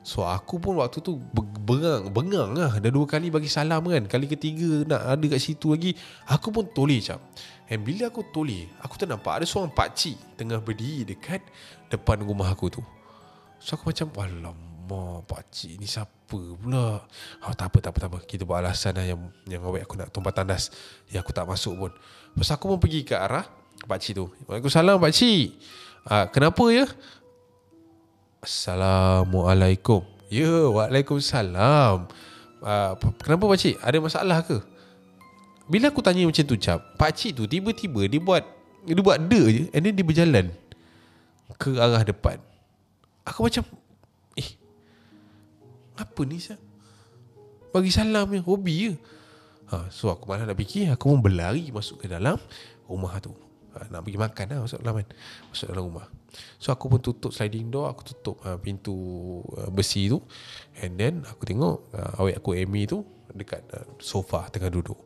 So 0.00 0.24
aku 0.24 0.56
pun 0.56 0.80
waktu 0.80 1.04
tu 1.04 1.20
bengang, 1.60 2.08
bengang 2.08 2.56
lah. 2.56 2.80
Dah 2.80 2.88
dua 2.88 3.04
kali 3.04 3.28
bagi 3.28 3.52
salam 3.52 3.84
kan. 3.84 4.08
Kali 4.08 4.32
ketiga 4.32 4.88
nak 4.88 5.20
ada 5.20 5.26
kat 5.28 5.44
situ 5.44 5.76
lagi. 5.76 5.92
Aku 6.24 6.48
pun 6.48 6.64
toleh 6.72 7.04
macam 7.04 7.20
And 7.68 7.84
bila 7.84 8.08
aku 8.08 8.24
toleh 8.32 8.64
Aku 8.80 8.96
tak 8.96 9.12
nampak. 9.12 9.44
Ada 9.44 9.46
seorang 9.46 9.76
pakcik 9.76 10.16
Tengah 10.40 10.64
berdiri 10.64 11.04
dekat 11.04 11.44
depan 11.92 12.24
rumah 12.24 12.48
aku 12.48 12.72
tu 12.72 12.80
So 13.60 13.76
aku 13.76 13.92
macam 13.92 14.08
Alamak 14.16 15.28
pakcik 15.28 15.76
ni 15.76 15.84
siapa 15.84 16.40
pula? 16.56 17.04
Oh, 17.44 17.52
Tak 17.52 17.68
apa 17.68 17.78
tak 17.84 17.90
apa 17.92 17.98
tak 18.00 18.10
apa. 18.10 18.18
Kita 18.24 18.48
buat 18.48 18.64
alasan 18.64 18.96
lah 18.96 19.04
yang, 19.04 19.20
yang 19.44 19.60
awet 19.62 19.84
aku 19.84 20.00
nak 20.00 20.08
tumpah 20.08 20.32
tandas. 20.32 20.72
Yang 21.12 21.28
aku 21.28 21.32
tak 21.36 21.44
masuk 21.44 21.76
pun. 21.76 21.92
Lepas 22.32 22.50
aku 22.56 22.72
pun 22.72 22.80
pergi 22.80 23.04
ke 23.04 23.12
arah 23.12 23.44
pakcik 23.84 24.16
tu. 24.16 24.26
Waalaikumsalam 24.48 24.96
pakcik. 24.96 25.60
Uh, 26.08 26.26
Kenapa 26.32 26.64
ya? 26.72 26.88
Assalamualaikum. 28.40 30.08
Ya 30.32 30.48
Waalaikumsalam. 30.72 32.08
Uh, 32.64 32.92
Kenapa 33.20 33.44
pakcik? 33.44 33.76
Ada 33.84 34.00
masalah 34.00 34.40
ke? 34.40 34.58
Bila 35.70 35.92
aku 35.92 36.02
tanya 36.02 36.26
macam 36.26 36.42
tu 36.42 36.58
cap 36.58 36.82
Pakcik 36.98 37.38
tu 37.38 37.46
tiba-tiba 37.46 38.02
dia 38.10 38.18
buat 38.18 38.42
Dia 38.82 38.98
buat 38.98 39.22
de 39.22 39.42
je 39.54 39.62
And 39.70 39.86
then 39.86 39.94
dia 39.94 40.02
berjalan 40.02 40.50
Ke 41.54 41.78
arah 41.78 42.02
depan 42.02 42.42
Aku 43.30 43.46
macam 43.46 43.62
Eh 44.34 44.48
Apa 45.94 46.20
ni 46.26 46.42
sah? 46.42 46.58
Bagi 47.70 47.94
salam 47.94 48.26
je 48.34 48.42
Hobi 48.42 48.74
je 48.90 48.92
ha, 49.70 49.86
So 49.94 50.10
aku 50.10 50.26
malah 50.26 50.50
nak 50.50 50.58
fikir. 50.58 50.90
Aku 50.90 51.14
pun 51.14 51.22
berlari 51.22 51.70
masuk 51.70 52.02
ke 52.02 52.06
dalam 52.10 52.36
Rumah 52.90 53.14
tu. 53.22 53.30
Ha, 53.78 53.86
Nak 53.94 54.02
pergi 54.02 54.18
makan 54.18 54.46
lah 54.50 54.58
Masuk 54.66 54.78
dalam 54.82 54.94
kan? 54.98 55.08
Masuk 55.54 55.66
dalam 55.70 55.84
rumah. 55.86 56.06
So 56.58 56.74
aku 56.74 56.90
pun 56.90 56.98
tutup 56.98 57.30
sliding 57.30 57.70
door 57.70 57.86
Aku 57.94 58.02
tutup 58.02 58.42
uh, 58.42 58.58
pintu 58.58 58.94
uh, 59.54 59.70
besi 59.70 60.10
tu. 60.10 60.18
And 60.82 60.98
then 60.98 61.22
aku 61.22 61.46
tengok 61.46 61.94
uh, 61.94 62.18
Awet 62.18 62.42
aku 62.42 62.58
Amy 62.58 62.90
tu 62.90 63.06
Dekat 63.30 63.62
uh, 63.70 63.86
sofa 64.02 64.50
tengah 64.50 64.74
duduk 64.74 64.98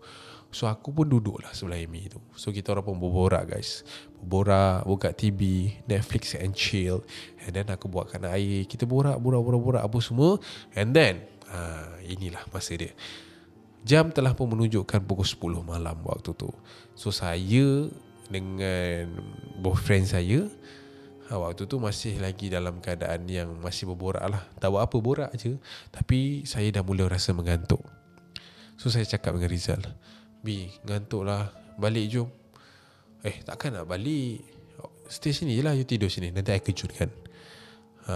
So 0.55 0.71
aku 0.71 0.95
pun 0.95 1.11
duduk 1.11 1.43
lah 1.43 1.51
sebelah 1.51 1.83
Amy 1.83 2.07
tu. 2.07 2.23
So 2.39 2.55
kita 2.55 2.71
orang 2.71 2.87
pun 2.87 2.97
berborak 3.03 3.59
guys. 3.59 3.83
Berborak, 4.23 4.87
buka 4.87 5.11
TV, 5.11 5.75
Netflix 5.91 6.39
and 6.39 6.55
chill. 6.55 7.03
And 7.43 7.59
then 7.59 7.67
aku 7.75 7.91
buatkan 7.91 8.23
air. 8.31 8.63
Kita 8.71 8.87
borak, 8.87 9.19
borak, 9.19 9.43
borak, 9.43 9.61
borak 9.61 9.83
apa 9.83 9.99
semua. 9.99 10.39
And 10.79 10.95
then 10.95 11.27
uh, 11.51 11.99
Inilah 12.07 12.47
masa 12.55 12.79
dia. 12.79 12.95
Jam 13.85 14.15
telah 14.15 14.33
pun 14.33 14.49
menunjukkan 14.49 15.03
pukul 15.05 15.27
10 15.27 15.61
malam 15.67 15.99
waktu 16.07 16.31
tu. 16.39 16.49
So 16.95 17.11
saya 17.11 17.91
dengan 18.31 19.11
boyfriend 19.61 20.09
saya 20.09 20.49
ha, 21.29 21.37
Waktu 21.37 21.69
tu 21.69 21.77
masih 21.77 22.17
lagi 22.17 22.49
dalam 22.49 22.81
keadaan 22.81 23.29
yang 23.29 23.51
masih 23.61 23.91
berborak 23.91 24.25
lah. 24.25 24.43
Tak 24.63 24.71
buat 24.71 24.87
apa, 24.87 24.97
borak 25.03 25.31
je 25.37 25.59
Tapi 25.91 26.49
saya 26.49 26.71
dah 26.71 26.87
mula 26.87 27.11
rasa 27.11 27.35
mengantuk. 27.37 27.83
So 28.79 28.89
saya 28.89 29.05
cakap 29.05 29.37
dengan 29.37 29.51
Rizal 29.51 29.83
B 30.45 30.69
ngantuk 30.85 31.25
lah 31.25 31.49
Balik 31.81 32.07
jom. 32.13 32.29
Eh 33.25 33.43
takkan 33.43 33.75
nak 33.75 33.89
balik? 33.89 34.45
Stay 35.11 35.35
sini 35.35 35.57
je 35.57 35.63
lah 35.65 35.75
You 35.75 35.89
tidur 35.89 36.13
sini. 36.13 36.31
Nanti 36.31 36.55
saya 36.55 36.63
kejutkan. 36.63 37.11
Ha, 38.05 38.15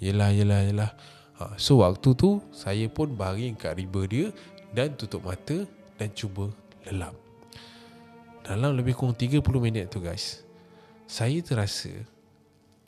Yelah 0.00 0.32
yelah 0.32 0.60
yelah. 0.64 0.90
Ha, 1.36 1.60
So 1.60 1.84
waktu 1.84 2.16
tu 2.16 2.40
Saya 2.56 2.88
pun 2.88 3.12
baring 3.12 3.60
kat 3.60 3.76
riba 3.76 4.08
dia 4.08 4.32
Dan 4.72 4.96
tutup 4.96 5.28
mata 5.28 5.68
Dan 6.00 6.08
cuba 6.16 6.48
lelap 6.88 7.12
Dalam 8.40 8.72
lebih 8.72 8.96
kurang 8.96 9.12
30 9.12 9.44
minit 9.60 9.92
tu 9.92 10.00
guys 10.00 10.40
Saya 11.04 11.36
terasa 11.44 11.92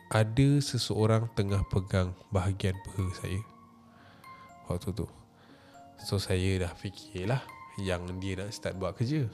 Ada 0.08 0.64
seseorang 0.64 1.28
tengah 1.36 1.60
pegang 1.68 2.16
Bahagian 2.32 2.72
peha 2.88 3.04
saya 3.20 3.40
Waktu 4.68 4.96
tu. 4.96 5.08
So 6.04 6.20
saya 6.20 6.60
dah 6.60 6.72
fikirlah 6.72 7.57
yang 7.78 8.04
dia 8.18 8.42
nak 8.42 8.50
start 8.50 8.74
buat 8.76 8.98
kerja. 8.98 9.30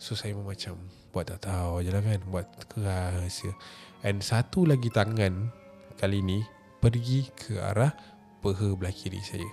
So 0.00 0.16
saya 0.16 0.32
pun 0.32 0.48
macam 0.48 0.80
Buat 1.12 1.28
tak 1.28 1.44
tahu 1.44 1.84
je 1.84 1.92
lah 1.92 2.00
kan 2.00 2.20
Buat 2.32 2.48
keras 2.72 3.44
je. 3.44 3.52
And 4.00 4.24
satu 4.24 4.64
lagi 4.64 4.88
tangan 4.88 5.52
Kali 6.00 6.24
ni 6.24 6.40
Pergi 6.80 7.28
ke 7.36 7.60
arah 7.60 7.92
Peha 8.40 8.72
belah 8.72 8.90
kiri 8.96 9.20
saya. 9.20 9.44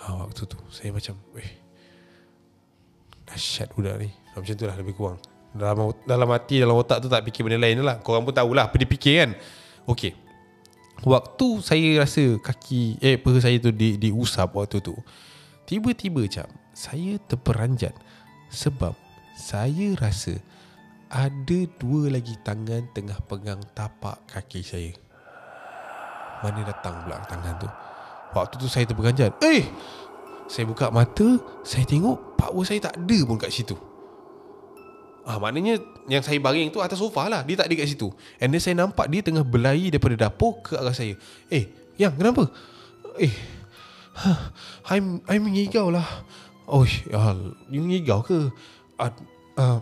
Ha, 0.00 0.24
Waktu 0.24 0.48
tu 0.48 0.56
Saya 0.72 0.88
macam 0.88 1.20
Eh 1.36 1.52
Dahsyat 3.28 3.76
budak 3.76 4.00
ni. 4.00 4.08
Ha, 4.08 4.40
Macam 4.40 4.54
tu 4.56 4.64
lah 4.64 4.76
lebih 4.80 4.96
kurang. 4.96 5.20
Dalam, 5.52 5.92
dalam 6.08 6.28
hati 6.32 6.64
Dalam 6.64 6.80
otak 6.80 7.04
tu 7.04 7.12
tak 7.12 7.20
fikir 7.28 7.44
benda 7.44 7.60
lain 7.60 7.84
lah. 7.84 8.00
Korang 8.00 8.24
pun 8.24 8.32
tahulah 8.32 8.72
Apa 8.72 8.80
dia 8.80 8.88
fikir 8.88 9.14
kan. 9.20 9.30
Okay 9.84 10.16
Waktu 11.04 11.60
saya 11.60 12.00
rasa 12.00 12.40
kaki 12.40 13.04
Eh 13.04 13.20
peha 13.20 13.36
saya 13.36 13.60
tu 13.60 13.68
di, 13.68 14.00
diusap 14.00 14.56
waktu 14.56 14.80
tu 14.80 14.96
Tiba-tiba 15.68 16.24
macam 16.24 16.48
saya 16.76 17.16
terperanjat 17.24 17.96
sebab 18.52 18.92
saya 19.32 19.96
rasa 19.96 20.36
ada 21.08 21.58
dua 21.80 22.12
lagi 22.12 22.36
tangan 22.44 22.84
tengah 22.92 23.16
pegang 23.24 23.64
tapak 23.72 24.20
kaki 24.28 24.60
saya. 24.60 24.92
Mana 26.44 26.68
datang 26.68 27.00
pula 27.00 27.16
tangan 27.24 27.56
tu? 27.56 27.68
Waktu 28.36 28.54
tu 28.60 28.68
saya 28.68 28.84
terperanjat. 28.84 29.40
Eh! 29.40 29.64
Saya 30.46 30.68
buka 30.68 30.92
mata, 30.92 31.40
saya 31.64 31.88
tengok 31.88 32.36
power 32.38 32.62
saya 32.62 32.78
tak 32.78 33.00
ada 33.00 33.18
pun 33.24 33.40
kat 33.40 33.50
situ. 33.50 33.74
Ah, 35.26 35.42
maknanya 35.42 35.80
yang 36.06 36.22
saya 36.22 36.38
baring 36.38 36.70
tu 36.70 36.78
atas 36.78 37.02
sofa 37.02 37.26
lah. 37.26 37.42
Dia 37.42 37.58
tak 37.58 37.72
ada 37.72 37.74
kat 37.82 37.88
situ. 37.88 38.12
And 38.38 38.52
then 38.52 38.62
saya 38.62 38.78
nampak 38.78 39.10
dia 39.10 39.26
tengah 39.26 39.42
berlari 39.42 39.90
daripada 39.90 40.28
dapur 40.28 40.62
ke 40.62 40.78
arah 40.78 40.94
saya. 40.94 41.18
Eh, 41.50 41.66
yang 41.98 42.14
kenapa? 42.14 42.46
Eh, 43.18 43.32
huh, 44.22 44.40
I'm, 44.86 45.18
I'm 45.26 45.42
mengigau 45.50 45.90
lah. 45.90 46.06
Oh, 46.66 46.82
ya, 46.82 47.34
you 47.70 47.82
ngigau 47.86 48.26
ke? 48.26 48.50
Uh, 48.98 49.12
uh, 49.54 49.78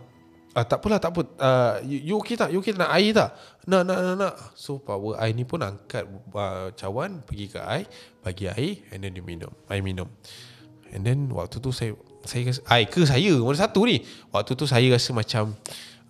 uh, 0.53 0.65
tak 0.69 0.85
apalah, 0.85 1.01
tak 1.01 1.17
apa. 1.17 1.23
Uh, 1.41 1.75
you, 1.89 2.13
you 2.13 2.15
okay 2.21 2.37
tak? 2.37 2.53
You 2.53 2.61
okay 2.61 2.77
nak 2.77 2.93
air 2.93 3.17
tak? 3.17 3.33
Nak, 3.65 3.83
nak, 3.89 3.99
nak, 4.05 4.17
nak. 4.21 4.35
So, 4.53 4.77
power 4.77 5.17
air 5.17 5.33
ni 5.33 5.49
pun 5.49 5.65
angkat 5.65 6.05
uh, 6.37 6.69
cawan, 6.77 7.25
pergi 7.25 7.57
ke 7.57 7.59
air, 7.59 7.89
bagi 8.21 8.53
air, 8.53 8.85
and 8.93 9.01
then 9.01 9.17
dia 9.17 9.25
minum. 9.25 9.53
Air 9.73 9.81
minum. 9.81 10.13
And 10.93 11.03
then, 11.03 11.33
waktu 11.33 11.57
tu 11.59 11.73
saya, 11.73 11.97
saya 12.29 12.53
rasa, 12.53 12.61
air 12.69 12.87
ke 12.87 13.01
saya? 13.09 13.33
Mana 13.41 13.57
satu 13.57 13.89
ni? 13.89 14.05
Waktu 14.29 14.53
tu 14.53 14.69
saya 14.69 14.87
rasa 14.93 15.11
macam, 15.17 15.57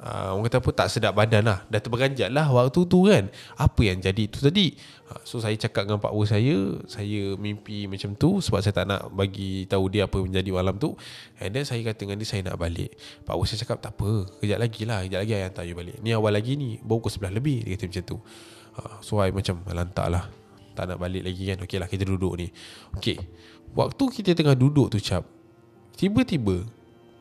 uh, 0.05 0.37
orang 0.37 0.47
kata 0.53 0.61
apa, 0.61 0.71
tak 0.77 0.89
sedap 0.93 1.17
badan 1.17 1.43
lah. 1.49 1.65
Dah 1.73 1.81
terberanjat 1.81 2.29
lah 2.29 2.53
waktu 2.53 2.81
tu 2.85 3.09
kan. 3.09 3.33
Apa 3.57 3.81
yang 3.89 3.99
jadi 4.05 4.29
tu 4.29 4.45
tadi? 4.45 4.77
Uh, 5.09 5.21
so, 5.25 5.41
saya 5.41 5.57
cakap 5.57 5.89
dengan 5.89 5.99
pak 5.99 6.13
saya, 6.29 6.77
saya 6.85 7.35
mimpi 7.41 7.89
macam 7.89 8.13
tu 8.13 8.45
sebab 8.45 8.61
saya 8.61 8.77
tak 8.77 8.87
nak 8.87 9.09
bagi 9.17 9.65
tahu 9.65 9.89
dia 9.89 10.05
apa 10.05 10.21
yang 10.21 10.29
menjadi 10.29 10.51
malam 10.53 10.77
tu. 10.77 10.93
And 11.41 11.57
then, 11.57 11.65
saya 11.65 11.81
kata 11.81 12.05
dengan 12.05 12.21
dia, 12.21 12.29
saya 12.29 12.45
nak 12.45 12.61
balik. 12.61 12.93
Pak 13.25 13.35
saya 13.49 13.59
cakap, 13.65 13.81
tak 13.81 13.97
apa. 13.97 14.29
Kejap 14.45 14.59
lagi 14.61 14.83
lah. 14.85 15.01
Kejap 15.09 15.21
lagi 15.25 15.33
saya 15.33 15.45
hantar 15.49 15.65
you 15.65 15.75
balik. 15.75 15.97
Ni 16.05 16.13
awal 16.13 16.37
lagi 16.37 16.53
ni, 16.61 16.77
baru 16.85 17.01
pukul 17.01 17.11
sebelah 17.11 17.33
lebih. 17.33 17.65
Dia 17.65 17.81
kata 17.81 17.85
macam 17.89 18.05
tu. 18.05 18.19
Uh, 18.77 18.95
so, 19.01 19.17
saya 19.19 19.33
macam 19.33 19.57
lantak 19.73 20.07
lah. 20.13 20.29
Tak 20.77 20.85
nak 20.93 20.99
balik 21.01 21.25
lagi 21.25 21.49
kan. 21.49 21.59
Okey 21.65 21.79
lah, 21.81 21.89
kita 21.89 22.05
duduk 22.05 22.37
ni. 22.37 22.53
Okey. 23.01 23.17
Waktu 23.73 24.05
kita 24.21 24.37
tengah 24.37 24.55
duduk 24.55 24.93
tu, 24.93 25.01
cap. 25.01 25.25
Tiba-tiba, 25.95 26.67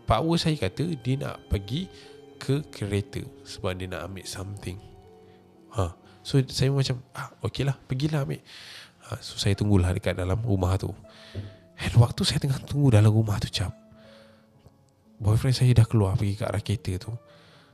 Pak 0.04 0.20
saya 0.36 0.60
kata 0.60 0.84
dia 1.00 1.16
nak 1.16 1.48
pergi 1.48 1.88
ke 2.44 2.60
kereta 2.68 3.24
sebab 3.48 3.80
dia 3.80 3.88
nak 3.88 4.12
ambil 4.12 4.28
something. 4.28 4.76
Ha. 5.80 5.96
So 6.20 6.44
saya 6.52 6.76
macam 6.76 7.00
ah 7.16 7.32
okeylah 7.40 7.80
pergilah 7.88 8.28
ambil. 8.28 8.44
Ha, 9.08 9.16
so 9.24 9.40
saya 9.40 9.56
tunggulah 9.56 9.96
dekat 9.96 10.20
dalam 10.20 10.44
rumah 10.44 10.76
tu. 10.76 10.92
Dan 11.80 11.96
waktu 11.96 12.22
saya 12.28 12.44
tengah 12.44 12.60
tunggu 12.68 12.92
dalam 12.92 13.16
rumah 13.16 13.40
tu 13.40 13.48
cap. 13.48 13.72
Boyfriend 15.24 15.56
saya 15.56 15.72
dah 15.72 15.88
keluar 15.88 16.20
pergi 16.20 16.36
ke 16.36 16.44
arah 16.44 16.60
kereta 16.60 17.08
tu. 17.08 17.16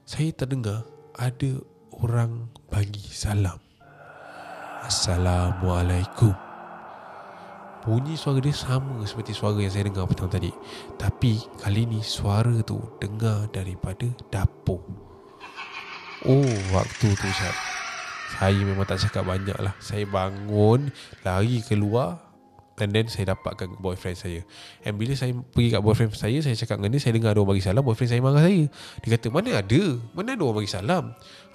Saya 0.06 0.30
terdengar 0.38 0.86
ada 1.18 1.52
orang 1.98 2.54
bagi 2.70 3.10
salam. 3.10 3.58
Assalamualaikum. 4.86 6.49
Bunyi 7.90 8.14
suara 8.14 8.38
dia 8.38 8.54
sama 8.54 9.02
seperti 9.02 9.34
suara 9.34 9.58
yang 9.58 9.74
saya 9.74 9.90
dengar 9.90 10.06
petang 10.06 10.30
tadi. 10.30 10.54
Tapi 10.94 11.42
kali 11.58 11.90
ni 11.90 12.06
suara 12.06 12.62
tu 12.62 12.78
dengar 13.02 13.50
daripada 13.50 14.06
dapur. 14.30 15.10
Oh 16.28 16.52
waktu 16.76 17.16
tu 17.16 17.30
Syed 17.32 17.56
Saya 18.36 18.60
memang 18.60 18.84
tak 18.84 19.00
cakap 19.00 19.24
banyak 19.24 19.56
lah 19.56 19.72
Saya 19.80 20.04
bangun 20.04 20.92
Lari 21.24 21.64
keluar 21.64 22.28
And 22.80 22.96
then 22.96 23.12
saya 23.12 23.36
dapatkan 23.36 23.76
boyfriend 23.84 24.16
saya. 24.16 24.40
And 24.88 24.96
bila 24.96 25.12
saya 25.12 25.36
pergi 25.36 25.72
kat 25.72 25.80
boyfriend 25.84 26.16
saya 26.16 26.44
Saya 26.44 26.60
cakap 26.60 26.80
dengan 26.80 26.96
dia 26.96 27.02
Saya 27.04 27.16
dengar 27.16 27.32
ada 27.32 27.40
orang 27.40 27.56
bagi 27.56 27.64
salam 27.64 27.84
Boyfriend 27.88 28.12
saya 28.12 28.20
marah 28.20 28.44
saya. 28.44 28.64
Dia 29.00 29.10
kata 29.16 29.28
mana 29.32 29.50
ada? 29.64 29.84
Mana 30.12 30.36
ada 30.36 30.44
orang 30.44 30.58
bagi 30.60 30.72
salam? 30.72 31.04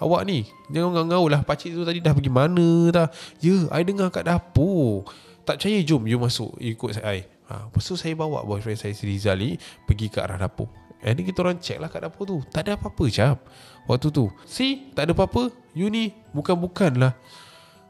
Awak 0.00 0.22
ni 0.28 0.38
Jangan 0.72 0.90
ngau-ngau 0.96 1.24
lah. 1.28 1.40
Pakcik 1.44 1.76
tu 1.76 1.84
tadi 1.84 2.00
dah 2.00 2.16
pergi 2.16 2.32
mana 2.32 2.68
dah? 2.88 3.08
Ya 3.44 3.68
I 3.68 3.84
dengar 3.84 4.08
kat 4.08 4.24
dapur 4.24 5.04
tak 5.44 5.60
percaya 5.60 5.78
jom 5.84 6.02
you 6.08 6.18
masuk 6.18 6.50
ikut 6.58 6.96
saya 6.96 7.24
ha, 7.52 7.68
lepas 7.68 7.84
tu 7.84 7.94
saya 7.94 8.16
bawa 8.16 8.42
boyfriend 8.42 8.80
saya 8.80 8.96
si 8.96 9.04
Rizal 9.04 9.40
pergi 9.84 10.08
ke 10.08 10.18
arah 10.18 10.40
dapur 10.40 10.68
and 11.04 11.20
kita 11.20 11.44
orang 11.44 11.60
check 11.60 11.76
lah 11.76 11.92
kat 11.92 12.04
dapur 12.04 12.24
tu 12.24 12.36
tak 12.48 12.66
ada 12.66 12.80
apa-apa 12.80 13.04
cap 13.12 13.44
waktu 13.84 14.08
tu 14.08 14.32
see 14.48 14.90
tak 14.96 15.08
ada 15.08 15.12
apa-apa 15.12 15.52
you 15.76 15.92
ni 15.92 16.16
bukan-bukan 16.32 16.96
lah 16.96 17.12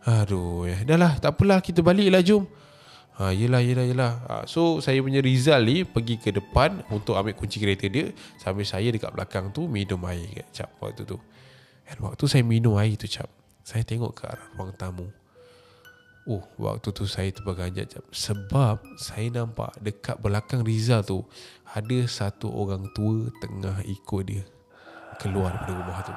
aduh 0.05 0.67
ya. 0.67 0.83
dah 0.83 0.99
lah 0.99 1.13
tak 1.23 1.39
apalah 1.39 1.63
kita 1.63 1.81
balik 1.81 2.11
lah 2.11 2.21
jom 2.21 2.45
Ha, 3.15 3.31
yelah, 3.31 3.63
yelah, 3.63 3.87
yelah. 3.87 4.13
Ha, 4.27 4.35
so, 4.51 4.83
saya 4.83 4.99
punya 4.99 5.23
Rizal 5.23 5.63
ni 5.63 5.87
pergi 5.87 6.19
ke 6.19 6.35
depan 6.35 6.83
untuk 6.91 7.15
ambil 7.15 7.39
kunci 7.39 7.63
kereta 7.63 7.87
dia. 7.87 8.11
Sambil 8.43 8.67
saya 8.67 8.91
dekat 8.91 9.15
belakang 9.15 9.55
tu 9.55 9.71
minum 9.71 10.03
air 10.11 10.43
cap 10.51 10.75
waktu 10.83 11.07
tu. 11.07 11.15
And 11.87 12.03
waktu 12.03 12.27
saya 12.27 12.43
minum 12.43 12.75
air 12.75 12.99
tu 12.99 13.07
cap, 13.07 13.31
saya 13.63 13.87
tengok 13.87 14.19
ke 14.19 14.27
arah 14.27 14.51
ruang 14.59 14.75
tamu. 14.75 15.07
Oh 16.25 16.41
waktu 16.57 16.89
tu 16.89 17.05
saya 17.05 17.29
terperanjat 17.29 18.01
jap. 18.01 18.05
Sebab 18.09 18.81
saya 18.97 19.29
nampak 19.29 19.77
dekat 19.85 20.17
belakang 20.25 20.65
Rizal 20.65 21.05
tu 21.05 21.21
ada 21.69 21.99
satu 22.09 22.49
orang 22.49 22.89
tua 22.97 23.29
tengah 23.45 23.85
ikut 23.85 24.23
dia 24.25 24.45
keluar 25.21 25.53
daripada 25.53 25.73
rumah 25.77 26.01
tu. 26.01 26.15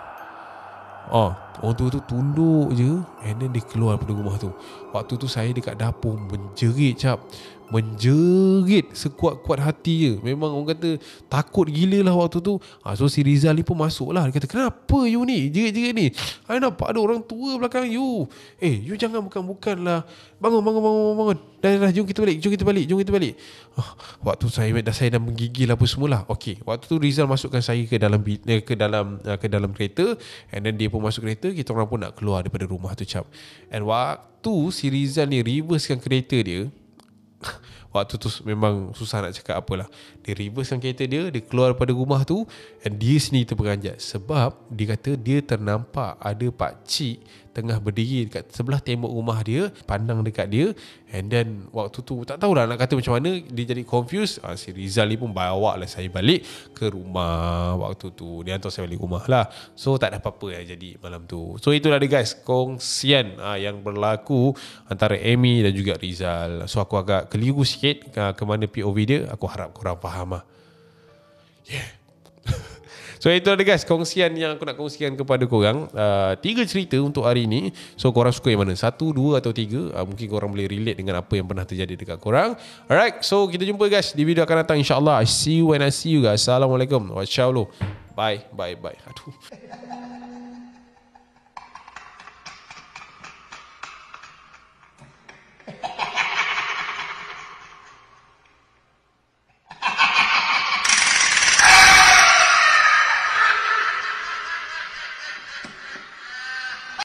Oh, 1.08 1.32
orang 1.64 1.76
tua 1.76 1.88
tu 1.92 2.02
tunduk 2.04 2.68
je 2.76 3.00
and 3.24 3.36
then 3.40 3.52
dia 3.52 3.64
keluar 3.68 4.00
daripada 4.00 4.14
rumah 4.16 4.36
tu. 4.40 4.52
Waktu 4.96 5.14
tu 5.20 5.28
saya 5.28 5.52
dekat 5.52 5.76
dapur 5.76 6.16
menjerit 6.16 6.96
cap 7.00 7.20
menjerit 7.68 8.96
sekuat-kuat 8.96 9.60
hati 9.60 9.94
je. 10.08 10.14
Memang 10.24 10.56
orang 10.56 10.76
kata 10.76 10.90
takut 11.28 11.68
gila 11.68 12.00
lah 12.08 12.16
waktu 12.16 12.40
tu. 12.40 12.56
Ha, 12.84 12.96
so 12.96 13.12
si 13.12 13.24
Rizal 13.24 13.56
ni 13.56 13.64
pun 13.64 13.76
masuk 13.76 14.16
lah 14.16 14.24
dia 14.28 14.36
kata 14.36 14.48
kenapa 14.48 15.00
you 15.04 15.24
ni? 15.28 15.52
Jerit-jerit 15.52 15.94
ni. 15.94 16.08
I 16.48 16.60
nampak 16.64 16.92
ada 16.92 17.00
orang 17.04 17.20
tua 17.24 17.60
belakang 17.60 17.88
you. 17.92 18.28
Eh 18.60 18.80
you 18.84 18.96
jangan 18.96 19.20
bukan-bukan 19.24 19.84
lah 19.84 20.00
bangun 20.38 20.62
bangun 20.62 20.82
bangun 20.86 21.16
bangun 21.18 21.38
dah, 21.58 21.72
dah, 21.82 21.90
jom 21.90 22.06
kita 22.06 22.22
balik 22.22 22.38
jom 22.38 22.52
kita 22.54 22.64
balik 22.64 22.84
jom 22.88 22.98
kita 23.02 23.12
balik. 23.12 23.34
Oh, 23.76 23.90
waktu 24.32 24.46
saya 24.48 24.70
dah 24.80 24.96
saya 24.96 25.10
dah 25.18 25.22
menggigil 25.22 25.68
apa 25.68 25.84
semualah. 25.84 26.24
Ok 26.32 26.64
waktu 26.64 26.86
tu 26.88 26.96
Rizal 26.96 27.28
masukkan 27.28 27.60
saya 27.60 27.84
ke 27.84 28.00
dalam 28.00 28.24
eh, 28.26 28.64
ke 28.64 28.74
dalam 28.80 29.20
uh, 29.22 29.38
ke 29.38 29.52
dalam 29.52 29.76
kereta. 29.76 30.16
And 30.56 30.64
then 30.64 30.80
dia 30.80 30.88
pun 30.88 31.04
masuk 31.04 31.28
kereta 31.28 31.52
kita 31.52 31.76
orang 31.76 31.88
pun 31.92 32.00
nak 32.00 32.16
keluar 32.16 32.48
daripada 32.48 32.64
rumah 32.64 32.96
tu 32.96 33.04
cap 33.04 33.28
and 33.72 33.84
waktu 33.84 34.56
si 34.72 34.88
Rizal 34.88 35.28
ni 35.28 35.44
reversekan 35.44 36.00
kereta 36.00 36.40
dia 36.40 36.72
Waktu 37.98 38.16
tu 38.22 38.30
memang 38.46 38.94
susah 38.94 39.26
nak 39.26 39.34
cakap 39.34 39.58
apalah. 39.58 39.90
Dia 40.22 40.38
reversekan 40.38 40.78
kereta 40.78 41.04
dia 41.10 41.34
Dia 41.34 41.42
keluar 41.42 41.74
daripada 41.74 41.92
rumah 41.98 42.22
tu 42.22 42.46
And 42.86 42.94
dia 42.96 43.18
sendiri 43.18 43.50
terperanjat. 43.50 43.98
Sebab 43.98 44.70
dia 44.70 44.94
kata 44.94 45.18
dia 45.18 45.42
ternampak 45.42 46.22
Ada 46.22 46.48
pak 46.54 46.86
cik 46.86 47.18
tengah 47.58 47.82
berdiri 47.82 48.30
dekat 48.30 48.54
sebelah 48.54 48.78
tembok 48.78 49.10
rumah 49.10 49.42
dia 49.42 49.74
pandang 49.90 50.22
dekat 50.22 50.46
dia 50.46 50.78
and 51.10 51.34
then 51.34 51.66
waktu 51.74 52.06
tu 52.06 52.22
tak 52.22 52.38
tahulah 52.38 52.70
nak 52.70 52.78
kata 52.78 52.94
macam 52.94 53.18
mana 53.18 53.42
dia 53.42 53.66
jadi 53.66 53.82
confused. 53.82 54.38
Ha, 54.46 54.54
si 54.54 54.70
Rizal 54.70 55.10
ni 55.10 55.18
pun 55.18 55.34
bawa 55.34 55.74
lah 55.74 55.90
saya 55.90 56.06
balik 56.14 56.46
ke 56.78 56.94
rumah 56.94 57.74
waktu 57.82 58.14
tu. 58.14 58.46
Dia 58.46 58.62
hantar 58.62 58.70
saya 58.70 58.86
balik 58.86 59.02
rumah 59.02 59.26
lah. 59.26 59.50
So 59.74 59.98
tak 59.98 60.14
ada 60.14 60.22
apa-apa 60.22 60.54
yang 60.54 60.78
jadi 60.78 61.02
malam 61.02 61.26
tu. 61.26 61.58
So 61.58 61.74
itulah 61.74 61.98
dia 61.98 62.22
guys 62.22 62.38
kongsian 62.38 63.42
ha, 63.42 63.58
yang 63.58 63.82
berlaku 63.82 64.54
antara 64.86 65.18
Amy 65.18 65.66
dan 65.66 65.74
juga 65.74 65.98
Rizal. 65.98 66.70
So 66.70 66.78
aku 66.78 67.02
agak 67.02 67.34
keliru 67.34 67.66
sikit 67.66 68.14
ha, 68.14 68.38
ke 68.38 68.44
mana 68.46 68.70
POV 68.70 68.98
dia. 69.10 69.20
Aku 69.34 69.50
harap 69.50 69.74
korang 69.74 69.98
faham 69.98 70.38
lah. 70.38 70.46
Yeah 71.66 71.97
So 73.18 73.34
itu 73.34 73.50
ada 73.50 73.62
guys 73.62 73.84
kongsian 73.84 74.34
yang 74.38 74.58
aku 74.58 74.64
nak 74.66 74.78
kongsikan 74.78 75.14
kepada 75.18 75.44
korang. 75.46 75.90
Uh, 75.92 76.34
Tiga 76.40 76.64
cerita 76.66 76.98
untuk 77.02 77.26
hari 77.26 77.50
ini. 77.50 77.74
So 77.98 78.14
korang 78.14 78.34
suka 78.34 78.54
yang 78.54 78.62
mana? 78.66 78.78
Satu, 78.78 79.14
dua 79.14 79.42
atau 79.42 79.52
tiga? 79.54 79.94
Uh, 79.94 80.06
Mungkin 80.06 80.28
korang 80.30 80.50
boleh 80.54 80.70
relate 80.70 80.98
dengan 80.98 81.20
apa 81.22 81.34
yang 81.38 81.46
pernah 81.46 81.66
terjadi 81.66 81.94
dekat 81.98 82.20
korang. 82.22 82.54
Alright 82.88 83.26
so 83.26 83.50
kita 83.50 83.66
jumpa 83.66 83.90
guys. 83.90 84.14
Di 84.14 84.24
video 84.26 84.46
akan 84.46 84.66
datang 84.66 84.78
insyaAllah. 84.78 85.22
I 85.22 85.28
see 85.28 85.62
you 85.62 85.74
when 85.74 85.82
I 85.82 85.92
see 85.94 86.14
you 86.14 86.22
guys. 86.26 86.46
Assalamualaikum. 86.46 87.14
Wassalamualaikum. 87.14 87.70
Bye 88.18 88.50
bye 88.50 88.74
bye. 88.74 88.98
Aduh 89.06 89.34